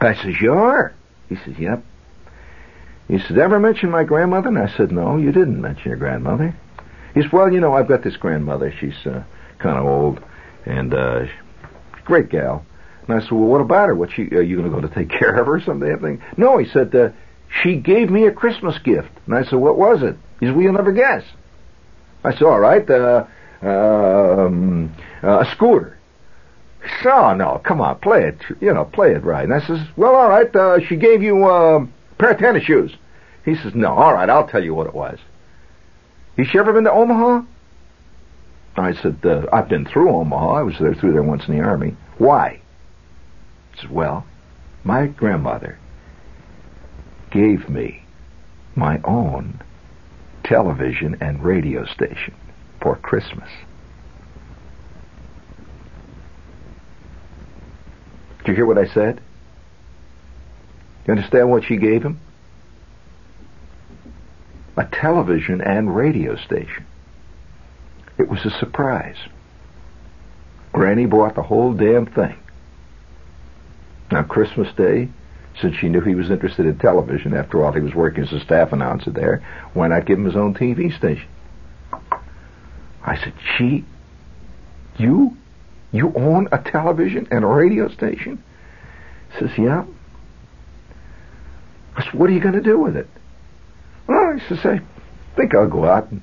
I 0.00 0.14
says, 0.14 0.40
"You 0.40 0.54
are?" 0.54 0.94
He 1.28 1.36
says, 1.36 1.58
"Yep." 1.58 1.84
He 3.08 3.18
said, 3.18 3.38
"Ever 3.38 3.60
mention 3.60 3.90
my 3.90 4.04
grandmother?" 4.04 4.48
And 4.48 4.58
I 4.58 4.74
said, 4.76 4.90
"No, 4.92 5.18
you 5.18 5.30
didn't 5.30 5.60
mention 5.60 5.90
your 5.90 5.98
grandmother." 5.98 6.56
He 7.14 7.22
says, 7.22 7.32
"Well, 7.32 7.52
you 7.52 7.60
know, 7.60 7.74
I've 7.74 7.88
got 7.88 8.02
this 8.02 8.16
grandmother. 8.16 8.72
She's 8.80 9.06
uh, 9.06 9.24
kind 9.58 9.78
of 9.78 9.84
old, 9.84 10.20
and 10.64 10.94
uh, 10.94 11.26
great 12.06 12.30
gal. 12.30 12.64
And 13.06 13.16
I 13.16 13.20
said, 13.20 13.32
well, 13.32 13.48
what 13.48 13.60
about 13.60 13.88
her? 13.88 13.94
What 13.94 14.10
she, 14.12 14.22
are 14.22 14.42
you 14.42 14.56
going 14.56 14.70
to 14.70 14.80
go 14.80 14.86
to 14.86 14.92
take 14.94 15.10
care 15.18 15.34
of 15.36 15.46
her 15.46 15.56
or 15.56 15.60
something? 15.60 16.22
No, 16.36 16.58
he 16.58 16.68
said, 16.68 16.94
uh, 16.94 17.10
she 17.62 17.76
gave 17.76 18.10
me 18.10 18.26
a 18.26 18.32
Christmas 18.32 18.78
gift. 18.78 19.10
And 19.26 19.34
I 19.34 19.44
said, 19.44 19.56
what 19.56 19.76
was 19.76 20.02
it? 20.02 20.16
He 20.40 20.46
said, 20.46 20.54
well, 20.54 20.62
you'll 20.62 20.72
never 20.72 20.92
guess. 20.92 21.22
I 22.24 22.32
said, 22.32 22.42
all 22.42 22.58
right, 22.58 22.88
uh, 22.90 23.26
um, 23.62 24.94
uh, 25.22 25.40
a 25.40 25.54
scooter. 25.54 25.98
So, 27.02 27.10
oh, 27.10 27.34
no, 27.34 27.60
come 27.64 27.80
on, 27.80 27.98
play 27.98 28.24
it, 28.24 28.38
you 28.60 28.72
know, 28.72 28.84
play 28.84 29.12
it 29.12 29.24
right. 29.24 29.44
And 29.44 29.52
I 29.52 29.60
says, 29.66 29.80
well, 29.96 30.14
all 30.14 30.28
right, 30.28 30.54
uh, 30.54 30.78
she 30.86 30.96
gave 30.96 31.22
you 31.22 31.44
uh, 31.44 31.80
a 31.80 31.88
pair 32.18 32.32
of 32.32 32.38
tennis 32.38 32.64
shoes. 32.64 32.92
He 33.44 33.56
says, 33.56 33.74
no, 33.74 33.88
all 33.88 34.14
right, 34.14 34.28
I'll 34.28 34.46
tell 34.46 34.62
you 34.62 34.74
what 34.74 34.86
it 34.86 34.94
was. 34.94 35.18
Has 36.36 36.46
she 36.48 36.58
ever 36.58 36.72
been 36.72 36.84
to 36.84 36.92
Omaha? 36.92 37.42
I 38.76 38.92
said, 38.94 39.18
uh, 39.24 39.46
I've 39.52 39.68
been 39.68 39.86
through 39.86 40.10
Omaha. 40.10 40.52
I 40.52 40.62
was 40.62 40.74
there 40.78 40.94
through 40.94 41.12
there 41.12 41.22
once 41.22 41.46
in 41.48 41.56
the 41.56 41.64
Army. 41.64 41.96
Why? 42.18 42.60
He 43.74 43.80
said, 43.80 43.90
well, 43.90 44.26
my 44.84 45.06
grandmother 45.06 45.78
gave 47.30 47.68
me 47.68 48.02
my 48.74 49.00
own 49.04 49.60
television 50.44 51.16
and 51.20 51.42
radio 51.42 51.84
station 51.86 52.34
for 52.80 52.96
Christmas. 52.96 53.48
Did 58.38 58.48
you 58.48 58.54
hear 58.54 58.66
what 58.66 58.78
I 58.78 58.86
said? 58.86 59.20
You 61.06 61.12
understand 61.12 61.50
what 61.50 61.64
she 61.64 61.76
gave 61.76 62.02
him? 62.02 62.20
A 64.76 64.84
television 64.84 65.60
and 65.60 65.96
radio 65.96 66.36
station. 66.36 66.86
It 68.18 68.28
was 68.28 68.44
a 68.44 68.50
surprise. 68.58 69.16
Granny 70.72 71.06
bought 71.06 71.34
the 71.34 71.42
whole 71.42 71.72
damn 71.72 72.06
thing. 72.06 72.36
Now, 74.10 74.22
Christmas 74.22 74.72
Day, 74.74 75.08
since 75.60 75.76
she 75.76 75.88
knew 75.88 76.00
he 76.00 76.14
was 76.14 76.30
interested 76.30 76.66
in 76.66 76.78
television, 76.78 77.34
after 77.34 77.64
all, 77.64 77.72
he 77.72 77.80
was 77.80 77.94
working 77.94 78.24
as 78.24 78.32
a 78.32 78.40
staff 78.40 78.72
announcer 78.72 79.10
there, 79.10 79.42
why 79.72 79.88
not 79.88 80.06
give 80.06 80.18
him 80.18 80.24
his 80.24 80.36
own 80.36 80.54
TV 80.54 80.96
station? 80.96 81.28
I 83.02 83.16
said, 83.16 83.32
She, 83.56 83.84
you, 84.98 85.36
you 85.92 86.12
own 86.14 86.48
a 86.52 86.58
television 86.58 87.28
and 87.30 87.44
a 87.44 87.48
radio 87.48 87.88
station? 87.88 88.42
He 89.32 89.40
says, 89.40 89.50
Yeah. 89.58 89.84
I 91.96 92.04
said, 92.04 92.14
What 92.14 92.28
are 92.30 92.32
you 92.32 92.40
going 92.40 92.54
to 92.54 92.62
do 92.62 92.78
with 92.78 92.96
it? 92.96 93.08
Well, 94.06 94.38
he 94.38 94.54
says, 94.54 94.64
I 94.64 94.80
think 95.36 95.54
I'll 95.54 95.68
go 95.68 95.84
out 95.84 96.10
and 96.10 96.22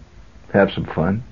have 0.53 0.71
some 0.71 0.85
fun. 0.85 1.23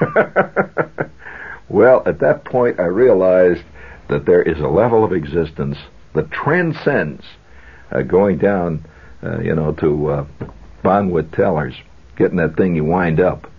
well, 1.68 2.02
at 2.06 2.20
that 2.20 2.44
point, 2.44 2.80
I 2.80 2.84
realized 2.84 3.62
that 4.08 4.26
there 4.26 4.42
is 4.42 4.58
a 4.58 4.68
level 4.68 5.04
of 5.04 5.12
existence 5.12 5.76
that 6.14 6.30
transcends 6.30 7.24
uh, 7.90 8.02
going 8.02 8.38
down, 8.38 8.84
uh, 9.22 9.40
you 9.40 9.54
know, 9.54 9.72
to 9.74 10.08
uh, 10.08 10.26
Bonwit 10.82 11.34
Tellers, 11.34 11.74
getting 12.16 12.36
that 12.36 12.56
thing 12.56 12.74
you 12.74 12.84
wind 12.84 13.20
up, 13.20 13.50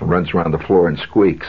runs 0.00 0.32
around 0.32 0.52
the 0.52 0.58
floor 0.58 0.88
and 0.88 0.98
squeaks. 0.98 1.46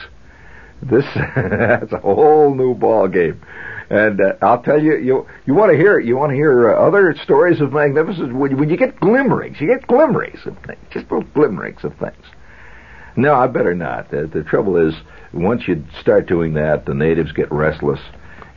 This 0.82 1.06
that's 1.36 1.92
a 1.92 2.00
whole 2.00 2.54
new 2.54 2.76
ball 2.76 3.08
game. 3.08 3.42
And 3.90 4.20
uh, 4.20 4.34
I'll 4.42 4.62
tell 4.62 4.82
you, 4.82 4.98
you 4.98 5.28
you 5.46 5.54
want 5.54 5.72
to 5.72 5.78
hear 5.78 6.00
it. 6.00 6.06
you 6.06 6.18
want 6.18 6.32
to 6.32 6.36
hear 6.36 6.72
uh, 6.72 6.88
other 6.88 7.16
stories 7.24 7.62
of 7.62 7.72
magnificence 7.72 8.34
when, 8.34 8.58
when 8.58 8.70
you 8.70 8.78
get 8.78 9.00
glimmerings, 9.00 9.60
you 9.62 9.68
get 9.68 9.88
glimmerings 9.88 10.46
of 10.46 10.58
things, 10.66 10.80
just 10.92 11.10
little 11.10 11.28
glimmerings 11.34 11.84
of 11.84 11.96
things. 11.98 12.24
No, 13.18 13.34
I 13.34 13.48
better 13.48 13.74
not. 13.74 14.12
The, 14.12 14.30
the 14.32 14.44
trouble 14.44 14.78
is, 14.78 14.94
once 15.34 15.68
you 15.68 15.84
start 16.00 16.28
doing 16.28 16.54
that, 16.54 16.86
the 16.86 16.94
natives 16.94 17.32
get 17.32 17.52
restless, 17.52 18.00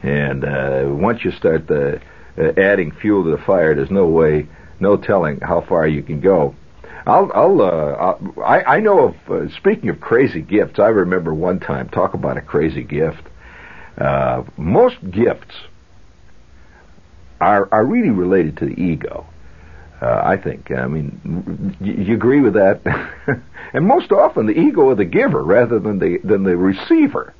and 0.03 0.45
uh, 0.45 0.85
once 0.87 1.25
you 1.25 1.33
start 1.33 1.67
the, 1.67 2.01
uh, 2.39 2.61
adding 2.61 2.93
fuel 2.93 3.25
to 3.25 3.31
the 3.31 3.43
fire, 3.43 3.75
there's 3.75 3.91
no 3.91 4.07
way, 4.07 4.47
no 4.79 4.97
telling 4.97 5.41
how 5.41 5.63
far 5.63 5.87
you 5.87 6.03
can 6.03 6.21
go. 6.21 6.55
I'll, 7.07 7.31
I'll, 7.35 7.61
uh, 7.63 8.41
I, 8.43 8.77
I 8.77 8.81
know 8.81 9.09
of. 9.09 9.15
Uh, 9.31 9.49
speaking 9.57 9.89
of 9.89 10.01
crazy 10.01 10.43
gifts, 10.43 10.79
I 10.79 10.89
remember 10.89 11.35
one 11.35 11.59
time 11.59 11.89
talk 11.89 12.13
about 12.13 12.37
a 12.37 12.43
crazy 12.43 12.83
gift. 12.85 13.23
Uh, 13.97 14.45
most 14.59 14.97
gifts 15.11 15.55
are 17.41 17.69
are 17.73 17.85
really 17.85 18.11
related 18.11 18.59
to 18.59 18.67
the 18.67 18.79
ego. 18.81 19.27
Uh, 20.01 20.23
I 20.25 20.37
think. 20.39 20.71
I 20.71 20.87
mean, 20.87 21.77
you, 21.81 21.93
you 21.93 22.15
agree 22.15 22.41
with 22.41 22.55
that? 22.55 22.81
and 23.75 23.87
most 23.87 24.13
often, 24.13 24.47
the 24.47 24.59
ego 24.59 24.89
of 24.89 24.97
the 24.97 25.05
giver 25.05 25.45
rather 25.45 25.79
than 25.79 25.99
the 25.99 26.19
than 26.25 26.43
the 26.43 26.57
receiver. 26.57 27.35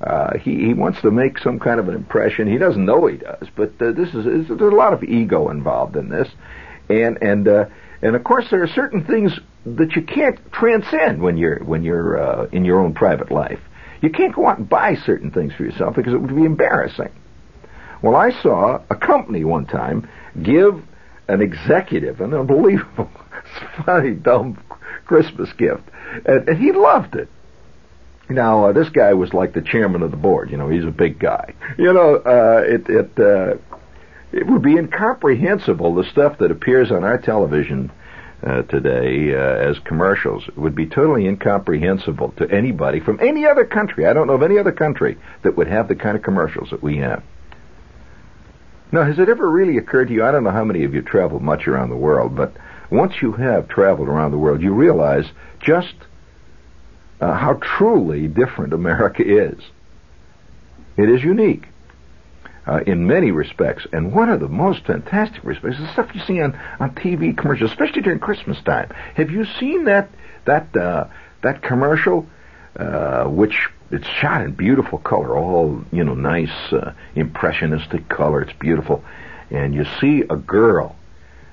Uh, 0.00 0.38
he 0.38 0.66
he 0.66 0.74
wants 0.74 1.00
to 1.00 1.10
make 1.10 1.38
some 1.38 1.58
kind 1.58 1.80
of 1.80 1.88
an 1.88 1.94
impression. 1.94 2.46
He 2.46 2.58
doesn't 2.58 2.84
know 2.84 3.06
he 3.06 3.16
does, 3.16 3.48
but 3.56 3.70
uh, 3.80 3.92
this 3.92 4.10
is, 4.10 4.26
is 4.26 4.48
there's 4.48 4.72
a 4.72 4.76
lot 4.76 4.92
of 4.92 5.02
ego 5.02 5.48
involved 5.48 5.96
in 5.96 6.08
this, 6.08 6.28
and 6.88 7.20
and 7.22 7.48
uh, 7.48 7.64
and 8.02 8.14
of 8.14 8.22
course 8.22 8.46
there 8.50 8.62
are 8.62 8.68
certain 8.68 9.04
things 9.04 9.32
that 9.64 9.96
you 9.96 10.02
can't 10.02 10.38
transcend 10.52 11.20
when 11.20 11.36
you're 11.36 11.58
when 11.64 11.82
you're 11.82 12.20
uh, 12.20 12.46
in 12.52 12.64
your 12.64 12.78
own 12.78 12.94
private 12.94 13.32
life. 13.32 13.60
You 14.00 14.10
can't 14.10 14.34
go 14.34 14.46
out 14.46 14.58
and 14.58 14.68
buy 14.68 14.94
certain 14.94 15.32
things 15.32 15.54
for 15.54 15.64
yourself 15.64 15.96
because 15.96 16.12
it 16.12 16.18
would 16.18 16.36
be 16.36 16.44
embarrassing. 16.44 17.10
Well, 18.02 18.14
I 18.14 18.30
saw 18.42 18.82
a 18.90 18.94
company 18.94 19.42
one 19.42 19.66
time 19.66 20.08
give 20.40 20.82
an 21.28 21.42
executive, 21.42 22.20
an 22.20 22.34
unbelievable, 22.34 23.10
funny, 23.84 24.12
dumb 24.14 24.62
Christmas 25.06 25.52
gift, 25.54 25.82
and, 26.24 26.48
and 26.48 26.58
he 26.58 26.72
loved 26.72 27.14
it. 27.14 27.28
Now 28.28 28.66
uh, 28.66 28.72
this 28.72 28.88
guy 28.88 29.14
was 29.14 29.32
like 29.32 29.52
the 29.52 29.62
chairman 29.62 30.02
of 30.02 30.10
the 30.10 30.16
board. 30.16 30.50
You 30.50 30.56
know, 30.56 30.68
he's 30.68 30.84
a 30.84 30.90
big 30.90 31.18
guy. 31.18 31.54
You 31.78 31.92
know, 31.92 32.16
uh, 32.16 32.62
it 32.64 32.88
it 32.88 33.18
uh, 33.18 33.56
it 34.32 34.46
would 34.46 34.62
be 34.62 34.76
incomprehensible 34.76 35.94
the 35.94 36.04
stuff 36.10 36.38
that 36.38 36.50
appears 36.50 36.90
on 36.90 37.04
our 37.04 37.18
television 37.18 37.92
uh, 38.44 38.62
today 38.62 39.32
uh, 39.32 39.70
as 39.70 39.78
commercials. 39.84 40.44
It 40.48 40.58
would 40.58 40.74
be 40.74 40.86
totally 40.86 41.26
incomprehensible 41.26 42.32
to 42.38 42.50
anybody 42.50 43.00
from 43.00 43.20
any 43.20 43.46
other 43.46 43.64
country. 43.64 44.06
I 44.06 44.12
don't 44.12 44.26
know 44.26 44.34
of 44.34 44.42
any 44.42 44.58
other 44.58 44.72
country 44.72 45.18
that 45.42 45.56
would 45.56 45.68
have 45.68 45.88
the 45.88 45.94
kind 45.94 46.16
of 46.16 46.22
commercials 46.22 46.70
that 46.70 46.82
we 46.82 46.98
have. 46.98 47.22
Now, 48.92 49.04
has 49.04 49.18
it 49.18 49.28
ever 49.28 49.48
really 49.48 49.78
occurred 49.78 50.08
to 50.08 50.14
you? 50.14 50.24
I 50.24 50.30
don't 50.30 50.44
know 50.44 50.50
how 50.50 50.64
many 50.64 50.84
of 50.84 50.94
you 50.94 51.02
travel 51.02 51.40
much 51.40 51.66
around 51.66 51.90
the 51.90 51.96
world, 51.96 52.36
but 52.36 52.52
once 52.90 53.14
you 53.20 53.32
have 53.32 53.68
traveled 53.68 54.08
around 54.08 54.30
the 54.30 54.38
world, 54.38 54.62
you 54.62 54.72
realize 54.72 55.26
just 55.60 55.94
uh, 57.20 57.34
how 57.34 57.54
truly 57.54 58.28
different 58.28 58.72
America 58.72 59.22
is. 59.24 59.60
It 60.96 61.10
is 61.10 61.22
unique 61.22 61.66
uh, 62.66 62.80
in 62.86 63.06
many 63.06 63.30
respects, 63.32 63.86
and 63.92 64.12
one 64.12 64.28
of 64.28 64.40
the 64.40 64.48
most 64.48 64.86
fantastic 64.86 65.42
respects 65.44 65.76
is 65.78 65.86
the 65.86 65.92
stuff 65.92 66.10
you 66.14 66.20
see 66.26 66.40
on, 66.40 66.58
on 66.80 66.94
TV 66.94 67.36
commercials, 67.36 67.70
especially 67.70 68.02
during 68.02 68.18
Christmas 68.18 68.58
time. 68.64 68.90
Have 69.14 69.30
you 69.30 69.44
seen 69.58 69.84
that 69.84 70.10
that 70.46 70.74
uh, 70.76 71.08
that 71.42 71.62
commercial, 71.62 72.26
uh, 72.76 73.24
which 73.24 73.68
it's 73.90 74.06
shot 74.06 74.42
in 74.42 74.52
beautiful 74.52 74.98
color, 74.98 75.36
all 75.36 75.84
you 75.92 76.04
know, 76.04 76.14
nice 76.14 76.72
uh, 76.72 76.92
impressionistic 77.14 78.08
color. 78.08 78.42
It's 78.42 78.58
beautiful, 78.58 79.04
and 79.50 79.74
you 79.74 79.84
see 80.00 80.22
a 80.28 80.36
girl. 80.36 80.96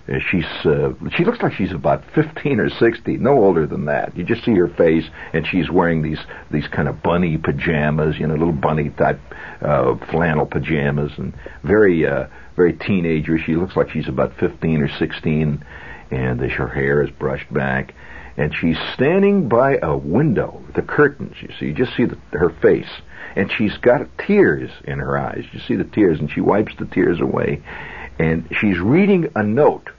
Uh, 0.08 0.20
she's 0.30 0.46
uh, 0.66 0.94
she 1.16 1.24
looks 1.24 1.42
like 1.42 1.54
she's 1.54 1.72
about 1.72 2.04
fifteen 2.14 2.60
or 2.60 2.70
sixteen, 2.70 3.24
no 3.24 3.38
older 3.38 3.66
than 3.66 3.86
that. 3.86 4.18
You 4.18 4.24
just 4.24 4.44
see 4.44 4.54
her 4.56 4.68
face, 4.68 5.06
and 5.32 5.48
she's 5.48 5.70
wearing 5.70 6.02
these 6.02 6.20
these 6.52 6.68
kind 6.68 6.88
of 6.88 7.02
bunny 7.02 7.38
pajamas, 7.38 8.18
you 8.20 8.28
know, 8.28 8.34
little 8.34 8.52
bunny 8.52 8.90
type 8.90 9.22
uh, 9.62 9.96
flannel 10.12 10.46
pajamas, 10.46 11.12
and 11.18 11.34
very 11.64 12.06
uh, 12.06 12.28
very 12.56 12.74
teenager. 12.74 13.38
She 13.38 13.56
looks 13.56 13.78
like 13.78 13.92
she's 13.92 14.10
about 14.10 14.38
fifteen 14.38 14.82
or 14.82 14.90
sixteen, 14.90 15.64
and 16.12 16.42
her 16.42 16.68
hair 16.68 17.02
is 17.02 17.10
brushed 17.12 17.54
back 17.54 17.94
and 18.36 18.54
she's 18.56 18.78
standing 18.94 19.48
by 19.48 19.78
a 19.82 19.96
window, 19.96 20.62
the 20.76 20.82
curtains, 20.82 21.36
you 21.42 21.50
see, 21.60 21.68
you 21.68 21.74
just 21.74 21.96
see 21.96 22.06
the, 22.06 22.18
her 22.32 22.50
face, 22.50 22.90
and 23.36 23.52
she's 23.52 23.78
got 23.78 24.08
tears 24.18 24.72
in 24.86 25.00
her 25.00 25.18
eyes. 25.18 25.46
You 25.52 25.60
see 25.60 25.76
the 25.76 25.84
tears, 25.84 26.20
and 26.20 26.32
she 26.32 26.42
wipes 26.42 26.74
the 26.78 26.86
tears 26.86 27.20
away, 27.20 27.62
and 28.18 28.48
she's 28.60 28.80
reading 28.80 29.32
a 29.36 29.44
note, 29.44 29.90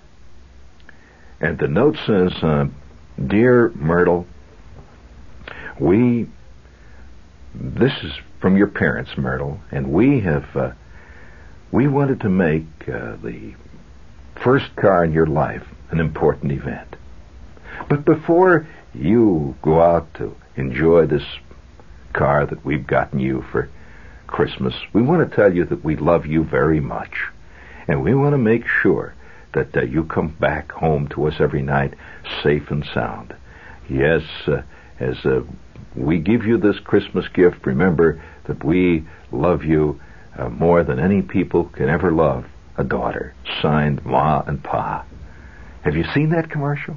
and 1.41 1.59
the 1.59 1.69
note 1.69 1.97
says, 2.07 2.33
uh, 2.43 2.67
"Dear 3.25 3.71
Myrtle, 3.75 4.27
we, 5.79 6.29
this 7.55 7.93
is 8.03 8.13
from 8.41 8.57
your 8.57 8.69
parents, 8.69 9.17
Myrtle, 9.17 9.61
and 9.71 9.93
we 9.93 10.21
have, 10.21 10.57
uh, 10.57 10.73
we 11.71 11.87
wanted 11.87 12.21
to 12.21 12.29
make 12.29 12.67
uh, 12.89 13.17
the 13.23 13.55
first 14.43 14.75
car 14.77 15.05
in 15.05 15.13
your 15.13 15.27
life 15.27 15.63
an 15.91 16.01
important 16.01 16.51
event." 16.51 16.97
But 17.89 18.05
before 18.05 18.67
you 18.95 19.57
go 19.63 19.81
out 19.81 20.13
to 20.15 20.37
enjoy 20.57 21.07
this 21.07 21.25
car 22.13 22.47
that 22.47 22.65
we've 22.65 22.87
gotten 22.87 23.19
you 23.19 23.45
for 23.51 23.69
Christmas, 24.27 24.75
we 24.93 25.03
want 25.03 25.29
to 25.29 25.37
tell 25.37 25.55
you 25.55 25.65
that 25.67 25.85
we 25.85 25.97
love 25.97 26.27
you 26.27 26.45
very 26.45 26.81
much. 26.81 27.15
And 27.87 28.03
we 28.03 28.15
want 28.15 28.33
to 28.33 28.39
make 28.39 28.67
sure 28.67 29.15
that 29.53 29.77
uh, 29.77 29.83
you 29.83 30.05
come 30.05 30.29
back 30.41 30.73
home 30.73 31.09
to 31.09 31.27
us 31.27 31.35
every 31.39 31.63
night 31.63 31.95
safe 32.43 32.71
and 32.71 32.85
sound. 32.93 33.35
Yes, 33.89 34.23
uh, 34.47 34.63
as 34.99 35.25
uh, 35.25 35.43
we 35.95 36.19
give 36.19 36.45
you 36.45 36.59
this 36.59 36.79
Christmas 36.81 37.27
gift, 37.29 37.67
remember 37.67 38.23
that 38.47 38.65
we 38.65 39.05
love 39.31 39.65
you 39.65 40.01
uh, 40.37 40.49
more 40.49 40.83
than 40.83 40.99
any 40.99 41.23
people 41.23 41.65
can 41.67 41.89
ever 41.89 42.11
love 42.11 42.47
a 42.77 42.85
daughter. 42.85 43.35
Signed 43.63 44.05
Ma 44.05 44.43
and 44.47 44.63
Pa. 44.63 45.05
Have 45.83 45.97
you 45.97 46.05
seen 46.15 46.31
that 46.31 46.51
commercial? 46.51 46.97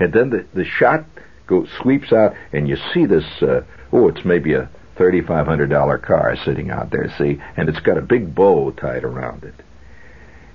And 0.00 0.12
then 0.12 0.30
the, 0.30 0.46
the 0.54 0.64
shot 0.64 1.04
goes 1.46 1.68
sweeps 1.82 2.12
out, 2.12 2.34
and 2.52 2.68
you 2.68 2.76
see 2.94 3.06
this. 3.06 3.24
Uh, 3.42 3.62
oh, 3.92 4.08
it's 4.08 4.24
maybe 4.24 4.54
a 4.54 4.68
thirty-five 4.96 5.46
hundred 5.46 5.70
dollar 5.70 5.98
car 5.98 6.36
sitting 6.44 6.70
out 6.70 6.90
there. 6.90 7.12
See, 7.18 7.40
and 7.56 7.68
it's 7.68 7.80
got 7.80 7.98
a 7.98 8.02
big 8.02 8.34
bow 8.34 8.70
tied 8.70 9.02
around 9.04 9.44
it, 9.44 9.54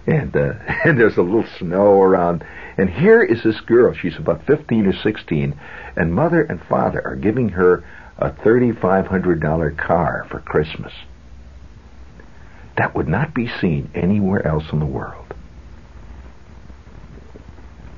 and 0.05 0.35
uh, 0.35 0.53
and 0.85 0.99
there's 0.99 1.17
a 1.17 1.21
little 1.21 1.45
snow 1.59 2.01
around. 2.01 2.45
And 2.77 2.89
here 2.89 3.21
is 3.21 3.43
this 3.43 3.59
girl. 3.61 3.93
She's 3.93 4.17
about 4.17 4.45
fifteen 4.45 4.85
or 4.85 4.93
sixteen, 4.93 5.59
and 5.95 6.13
mother 6.13 6.41
and 6.41 6.61
father 6.63 7.05
are 7.05 7.15
giving 7.15 7.49
her 7.49 7.83
a 8.17 8.31
thirty-five 8.31 9.07
hundred 9.07 9.41
dollar 9.41 9.71
car 9.71 10.25
for 10.29 10.39
Christmas. 10.39 10.93
That 12.77 12.95
would 12.95 13.07
not 13.07 13.35
be 13.35 13.49
seen 13.61 13.91
anywhere 13.93 14.45
else 14.47 14.63
in 14.71 14.79
the 14.79 14.85
world. 14.85 15.33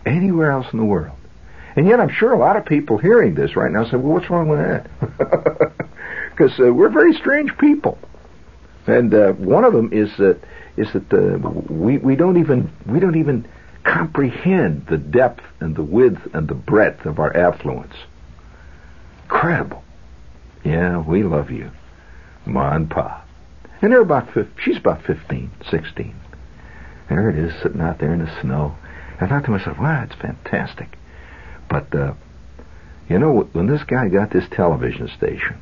Anywhere 0.05 0.51
else 0.51 0.67
in 0.73 0.79
the 0.79 0.85
world. 0.85 1.14
And 1.75 1.87
yet 1.87 1.99
I'm 1.99 2.09
sure 2.09 2.31
a 2.31 2.39
lot 2.39 2.55
of 2.55 2.65
people 2.65 2.97
hearing 2.97 3.35
this 3.35 3.55
right 3.55 3.71
now 3.71 3.83
say, 3.83 3.97
well, 3.97 4.13
what's 4.13 4.29
wrong 4.29 4.47
with 4.47 4.59
that? 4.59 5.71
Because 6.31 6.59
uh, 6.59 6.73
we're 6.73 6.89
very 6.89 7.13
strange 7.13 7.57
people. 7.57 7.97
And 8.87 9.13
uh, 9.13 9.31
one 9.33 9.63
of 9.63 9.71
them 9.71 9.89
is 9.93 10.09
that 10.17 10.37
is 10.75 10.91
that 10.91 11.13
uh, 11.13 11.37
we 11.71 11.97
we 11.97 12.17
don't 12.17 12.37
even 12.37 12.69
we 12.85 12.99
don't 12.99 13.15
even 13.15 13.47
comprehend 13.85 14.87
the 14.87 14.97
depth 14.97 15.43
and 15.61 15.77
the 15.77 15.83
width 15.83 16.19
and 16.33 16.49
the 16.49 16.55
breadth 16.55 17.05
of 17.05 17.19
our 17.19 17.35
affluence. 17.37 17.93
Incredible. 19.23 19.83
Yeah, 20.65 20.97
we 20.97 21.23
love 21.23 21.51
you, 21.51 21.71
Ma 22.45 22.75
and 22.75 22.89
Pa. 22.89 23.23
And 23.81 23.91
they're 23.91 24.01
about, 24.01 24.29
she's 24.63 24.77
about 24.77 25.03
15, 25.03 25.51
16. 25.69 26.15
There 27.09 27.29
it 27.29 27.37
is, 27.37 27.53
sitting 27.61 27.81
out 27.81 27.99
there 27.99 28.13
in 28.13 28.25
the 28.25 28.41
snow. 28.41 28.75
I 29.21 29.27
thought 29.27 29.45
to 29.45 29.51
myself, 29.51 29.77
wow, 29.77 30.03
it's 30.03 30.19
fantastic. 30.19 30.97
But, 31.69 31.93
uh, 31.95 32.13
you 33.09 33.19
know, 33.19 33.47
when 33.51 33.67
this 33.67 33.83
guy 33.83 34.07
got 34.09 34.31
this 34.31 34.45
television 34.51 35.09
station, 35.17 35.61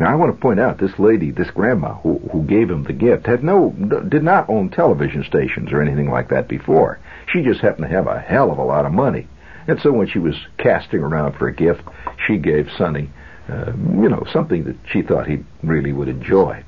now 0.00 0.10
I 0.10 0.14
want 0.16 0.34
to 0.34 0.40
point 0.40 0.58
out 0.58 0.78
this 0.78 0.98
lady, 0.98 1.30
this 1.30 1.50
grandma 1.50 1.94
who, 2.00 2.18
who 2.32 2.42
gave 2.42 2.70
him 2.70 2.84
the 2.84 2.92
gift, 2.92 3.26
had 3.26 3.44
no, 3.44 3.70
did 3.70 4.22
not 4.24 4.48
own 4.48 4.70
television 4.70 5.24
stations 5.24 5.72
or 5.72 5.80
anything 5.80 6.10
like 6.10 6.28
that 6.30 6.48
before. 6.48 6.98
She 7.32 7.42
just 7.42 7.60
happened 7.60 7.88
to 7.88 7.94
have 7.94 8.06
a 8.06 8.18
hell 8.18 8.50
of 8.50 8.58
a 8.58 8.64
lot 8.64 8.86
of 8.86 8.92
money. 8.92 9.28
And 9.68 9.80
so 9.80 9.92
when 9.92 10.08
she 10.08 10.18
was 10.18 10.34
casting 10.58 11.00
around 11.00 11.34
for 11.34 11.46
a 11.46 11.54
gift, 11.54 11.82
she 12.26 12.38
gave 12.38 12.68
Sonny, 12.76 13.10
uh, 13.48 13.72
you 13.76 14.08
know, 14.08 14.26
something 14.32 14.64
that 14.64 14.76
she 14.90 15.02
thought 15.02 15.28
he 15.28 15.44
really 15.62 15.92
would 15.92 16.08
enjoy. 16.08 16.64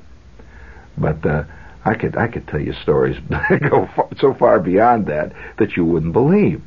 But 0.97 1.25
uh, 1.25 1.43
I 1.83 1.95
could 1.95 2.15
I 2.15 2.27
could 2.27 2.47
tell 2.47 2.61
you 2.61 2.73
stories 2.73 3.17
that 3.29 3.61
go 3.69 3.89
far, 3.95 4.07
so 4.17 4.33
far 4.33 4.59
beyond 4.59 5.07
that 5.07 5.33
that 5.57 5.75
you 5.75 5.83
wouldn't 5.83 6.13
believe. 6.13 6.61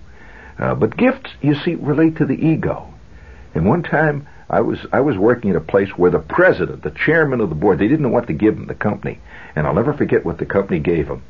Uh, 0.58 0.74
but 0.74 0.96
gifts, 0.96 1.30
you 1.40 1.54
see, 1.54 1.74
relate 1.74 2.16
to 2.16 2.26
the 2.26 2.34
ego. 2.34 2.92
And 3.54 3.66
one 3.66 3.82
time 3.82 4.26
I 4.50 4.60
was 4.60 4.78
I 4.92 5.00
was 5.00 5.16
working 5.16 5.50
at 5.50 5.56
a 5.56 5.60
place 5.60 5.90
where 5.96 6.10
the 6.10 6.18
president, 6.18 6.82
the 6.82 6.90
chairman 6.90 7.40
of 7.40 7.48
the 7.48 7.54
board, 7.54 7.78
they 7.78 7.88
didn't 7.88 8.02
know 8.02 8.08
what 8.08 8.26
to 8.26 8.32
give 8.32 8.56
him, 8.56 8.66
the 8.66 8.74
company. 8.74 9.20
And 9.54 9.66
I'll 9.66 9.74
never 9.74 9.94
forget 9.94 10.24
what 10.24 10.38
the 10.38 10.46
company 10.46 10.80
gave 10.80 11.06
him. 11.06 11.22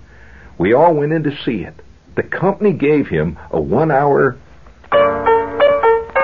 We 0.57 0.73
all 0.73 0.95
went 0.95 1.13
in 1.13 1.23
to 1.25 1.37
see 1.45 1.63
it. 1.63 1.75
The 2.17 2.23
company 2.23 2.73
gave 2.73 3.09
him 3.09 3.39
a 3.51 3.61
one 3.61 3.91
hour 3.91 4.39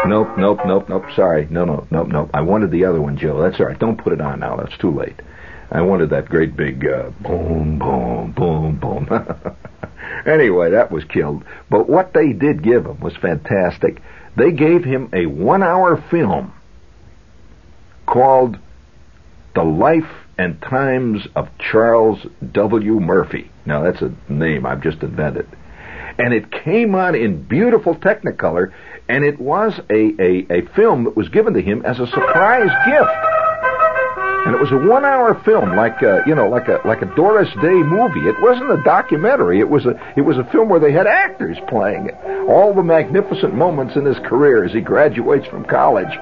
Nope, 0.06 0.36
nope, 0.36 0.60
nope, 0.66 0.88
nope. 0.88 1.04
Sorry. 1.16 1.46
No, 1.50 1.64
no, 1.64 1.86
nope, 1.90 2.08
nope. 2.08 2.30
I 2.34 2.42
wanted 2.42 2.70
the 2.70 2.84
other 2.84 3.00
one, 3.00 3.16
Joe. 3.16 3.40
That's 3.40 3.58
all 3.58 3.66
right. 3.66 3.78
Don't 3.78 3.96
put 3.96 4.12
it 4.12 4.20
on 4.20 4.40
now. 4.40 4.56
That's 4.56 4.76
too 4.76 4.90
late. 4.90 5.18
I 5.70 5.80
wanted 5.80 6.10
that 6.10 6.28
great 6.28 6.56
big 6.56 6.86
uh, 6.86 7.10
boom, 7.20 7.78
boom, 7.78 8.32
boom, 8.32 8.76
boom. 8.76 9.08
anyway, 10.26 10.70
that 10.70 10.90
was 10.90 11.04
killed. 11.04 11.44
But 11.70 11.88
what 11.88 12.12
they 12.12 12.32
did 12.32 12.62
give 12.62 12.86
him 12.86 13.00
was 13.00 13.16
fantastic. 13.16 14.00
They 14.36 14.52
gave 14.52 14.84
him 14.84 15.10
a 15.12 15.26
one-hour 15.26 16.04
film 16.10 16.52
called 18.06 18.58
The 19.54 19.62
Life 19.62 20.10
and 20.36 20.60
Times 20.60 21.26
of 21.36 21.48
Charles 21.58 22.26
W. 22.52 23.00
Murphy. 23.00 23.50
Now, 23.64 23.82
that's 23.82 24.02
a 24.02 24.14
name 24.28 24.66
I've 24.66 24.82
just 24.82 25.02
invented. 25.02 25.48
And 26.18 26.32
it 26.32 26.50
came 26.50 26.94
on 26.94 27.14
in 27.14 27.42
beautiful 27.42 27.94
Technicolor, 27.94 28.72
and 29.08 29.24
it 29.24 29.40
was 29.40 29.78
a, 29.90 30.14
a, 30.20 30.46
a 30.58 30.66
film 30.74 31.04
that 31.04 31.16
was 31.16 31.28
given 31.28 31.54
to 31.54 31.62
him 31.62 31.84
as 31.84 31.98
a 31.98 32.06
surprise 32.06 32.70
gift 32.86 33.33
and 34.44 34.54
it 34.54 34.60
was 34.60 34.72
a 34.72 34.76
one-hour 34.76 35.40
film, 35.44 35.74
like 35.74 36.02
a, 36.02 36.22
you 36.26 36.34
know, 36.34 36.48
like 36.48 36.68
a 36.68 36.80
like 36.84 37.00
a 37.00 37.06
Doris 37.16 37.48
Day 37.62 37.80
movie. 37.80 38.28
It 38.28 38.38
wasn't 38.40 38.70
a 38.70 38.82
documentary. 38.84 39.58
It 39.58 39.68
was 39.68 39.86
a 39.86 39.98
it 40.16 40.20
was 40.20 40.36
a 40.36 40.44
film 40.52 40.68
where 40.68 40.80
they 40.80 40.92
had 40.92 41.06
actors 41.06 41.56
playing 41.68 42.08
it. 42.08 42.14
All 42.46 42.74
the 42.74 42.82
magnificent 42.82 43.54
moments 43.54 43.96
in 43.96 44.04
his 44.04 44.18
career 44.18 44.64
as 44.64 44.72
he 44.72 44.82
graduates 44.82 45.46
from 45.46 45.64
college, 45.64 46.12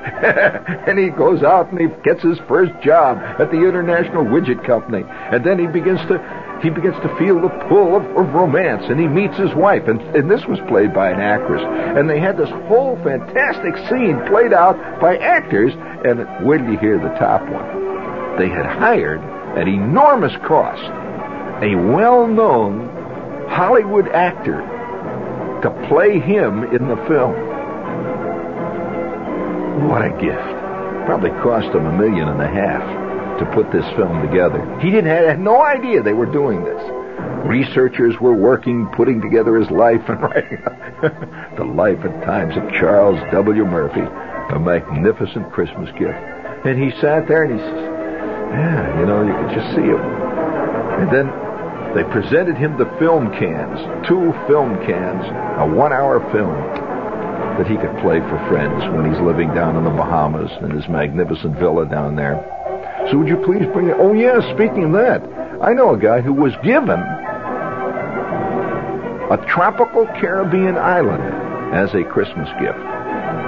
and 0.86 0.98
he 0.98 1.10
goes 1.10 1.42
out 1.42 1.72
and 1.72 1.80
he 1.80 1.88
gets 2.04 2.22
his 2.22 2.38
first 2.46 2.72
job 2.80 3.18
at 3.18 3.50
the 3.50 3.58
International 3.58 4.24
Widget 4.24 4.64
Company, 4.64 5.02
and 5.08 5.44
then 5.44 5.58
he 5.58 5.66
begins 5.66 6.00
to 6.06 6.22
he 6.62 6.70
begins 6.70 6.94
to 7.02 7.10
feel 7.18 7.40
the 7.40 7.48
pull 7.68 7.96
of, 7.96 8.04
of, 8.16 8.32
romance, 8.34 8.84
and 8.86 9.00
he 9.00 9.08
meets 9.08 9.36
his 9.36 9.52
wife, 9.52 9.82
and, 9.88 10.00
and 10.14 10.30
this 10.30 10.46
was 10.46 10.60
played 10.68 10.94
by 10.94 11.10
an 11.10 11.18
actress. 11.18 11.60
And 11.66 12.08
they 12.08 12.20
had 12.20 12.36
this 12.36 12.50
whole 12.68 12.94
fantastic 13.02 13.74
scene 13.90 14.22
played 14.28 14.52
out 14.52 14.78
by 15.00 15.16
actors, 15.16 15.72
and 16.06 16.46
wait 16.46 16.58
till 16.58 16.70
you 16.70 16.78
hear 16.78 17.00
the 17.00 17.18
top 17.18 17.42
one 17.50 17.91
they 18.38 18.48
had 18.48 18.66
hired 18.66 19.20
at 19.56 19.68
enormous 19.68 20.32
cost 20.46 20.82
a 21.62 21.76
well-known 21.76 22.88
Hollywood 23.48 24.08
actor 24.08 24.58
to 25.62 25.70
play 25.88 26.18
him 26.18 26.64
in 26.64 26.88
the 26.88 26.96
film. 27.06 27.34
What 29.88 30.02
a 30.02 30.10
gift. 30.10 31.06
Probably 31.06 31.30
cost 31.42 31.74
him 31.74 31.86
a 31.86 31.92
million 31.92 32.28
and 32.28 32.40
a 32.40 32.48
half 32.48 32.82
to 33.38 33.46
put 33.54 33.70
this 33.70 33.84
film 33.96 34.20
together. 34.26 34.60
He 34.80 34.90
didn't 34.90 35.10
have, 35.10 35.26
had 35.26 35.40
no 35.40 35.62
idea 35.62 36.02
they 36.02 36.12
were 36.12 36.30
doing 36.30 36.64
this. 36.64 36.82
Researchers 37.46 38.14
were 38.20 38.34
working, 38.34 38.86
putting 38.96 39.20
together 39.20 39.56
his 39.56 39.70
life 39.70 40.02
and 40.08 40.20
writing 40.22 40.62
the 41.56 41.64
life 41.64 41.98
and 42.04 42.22
times 42.22 42.56
of 42.56 42.68
Charles 42.70 43.20
W. 43.32 43.64
Murphy, 43.64 44.02
a 44.54 44.58
magnificent 44.58 45.52
Christmas 45.52 45.90
gift. 45.98 46.18
And 46.64 46.82
he 46.82 46.90
sat 47.00 47.26
there 47.28 47.44
and 47.44 47.58
he 47.58 47.66
says, 47.66 47.91
yeah, 48.52 49.00
you 49.00 49.06
know, 49.06 49.24
you 49.24 49.32
could 49.32 49.54
just 49.56 49.74
see 49.74 49.88
him. 49.88 50.00
And 51.00 51.08
then 51.10 51.26
they 51.94 52.04
presented 52.04 52.56
him 52.56 52.78
the 52.78 52.88
film 52.98 53.30
cans, 53.36 53.80
two 54.06 54.32
film 54.46 54.76
cans, 54.84 55.24
a 55.58 55.66
one-hour 55.66 56.20
film 56.32 56.56
that 57.58 57.66
he 57.66 57.76
could 57.76 57.92
play 58.00 58.20
for 58.20 58.38
friends 58.48 58.80
when 58.96 59.12
he's 59.12 59.20
living 59.20 59.52
down 59.54 59.76
in 59.76 59.84
the 59.84 59.90
Bahamas 59.90 60.50
in 60.62 60.70
his 60.70 60.88
magnificent 60.88 61.58
villa 61.58 61.84
down 61.86 62.16
there. 62.16 62.40
So 63.10 63.18
would 63.18 63.28
you 63.28 63.36
please 63.44 63.66
bring 63.72 63.88
it? 63.88 63.96
Oh 63.98 64.12
yeah, 64.12 64.40
speaking 64.54 64.84
of 64.84 64.92
that, 64.92 65.22
I 65.60 65.72
know 65.74 65.92
a 65.92 65.98
guy 65.98 66.20
who 66.20 66.32
was 66.32 66.54
given 66.64 67.00
a 69.28 69.36
tropical 69.48 70.06
Caribbean 70.20 70.76
island 70.76 71.22
as 71.74 71.92
a 71.94 72.04
Christmas 72.04 72.48
gift. 72.60 72.78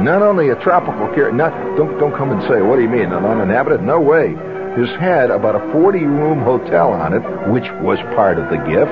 Not 0.03 0.23
only 0.23 0.51
a 0.51 0.57
tropical 0.57 1.09
Caribbean, 1.14 1.37
not 1.37 1.53
don't 1.77 1.99
don't 1.99 2.14
come 2.17 2.31
and 2.31 2.43
say, 2.43 2.61
what 2.61 2.77
do 2.77 2.83
you 2.83 2.88
mean, 2.88 3.12
an 3.12 3.25
uninhabited? 3.25 3.83
No 3.83 4.01
way 4.01 4.37
has 4.77 4.91
had 4.99 5.31
about 5.31 5.55
a 5.55 5.73
40 5.73 5.99
room 6.05 6.41
hotel 6.41 6.93
on 6.93 7.15
it, 7.15 7.23
which 7.51 7.67
was 7.81 7.99
part 8.15 8.39
of 8.39 8.51
the 8.51 8.59
gift, 8.67 8.91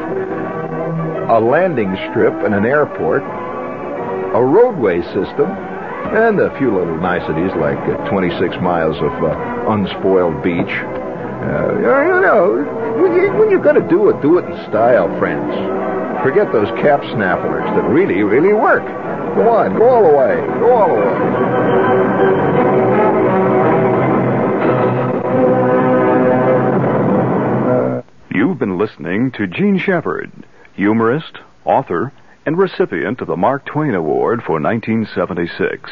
a 1.30 1.38
landing 1.40 1.96
strip 2.10 2.34
and 2.44 2.54
an 2.54 2.64
airport, 2.64 3.22
a 3.22 4.42
roadway 4.42 5.02
system, 5.10 5.50
and 6.14 6.38
a 6.38 6.56
few 6.58 6.74
little 6.74 6.98
niceties 7.00 7.50
like 7.58 7.78
uh, 7.90 7.96
26 8.10 8.56
miles 8.62 8.96
of 8.96 9.12
uh, 9.22 9.34
unspoiled 9.70 10.42
beach. 10.42 10.74
Uh, 11.42 11.74
you 11.82 12.20
know, 12.22 12.62
when 13.02 13.50
you're 13.50 13.62
going 13.62 13.80
to 13.80 13.88
do 13.88 14.08
it, 14.08 14.20
do 14.22 14.38
it 14.38 14.44
in 14.44 14.54
style, 14.70 15.08
friends. 15.18 15.50
Forget 16.22 16.52
those 16.52 16.68
cap 16.80 17.02
snappers 17.14 17.64
that 17.74 17.82
really, 17.90 18.22
really 18.22 18.52
work. 18.52 18.84
Go 19.34 19.48
on, 19.50 19.74
go 19.74 19.88
all 19.88 20.02
the 20.06 20.16
way. 20.16 20.36
Go 20.60 20.70
all 20.70 20.88
the 20.88 20.94
way. 20.94 22.91
Been 28.62 28.78
listening 28.78 29.32
to 29.32 29.48
Jean 29.48 29.76
Shepherd, 29.76 30.30
humorist, 30.74 31.38
author, 31.64 32.12
and 32.46 32.56
recipient 32.56 33.20
of 33.20 33.26
the 33.26 33.36
Mark 33.36 33.66
Twain 33.66 33.92
Award 33.92 34.44
for 34.44 34.60
1976. 34.60 35.90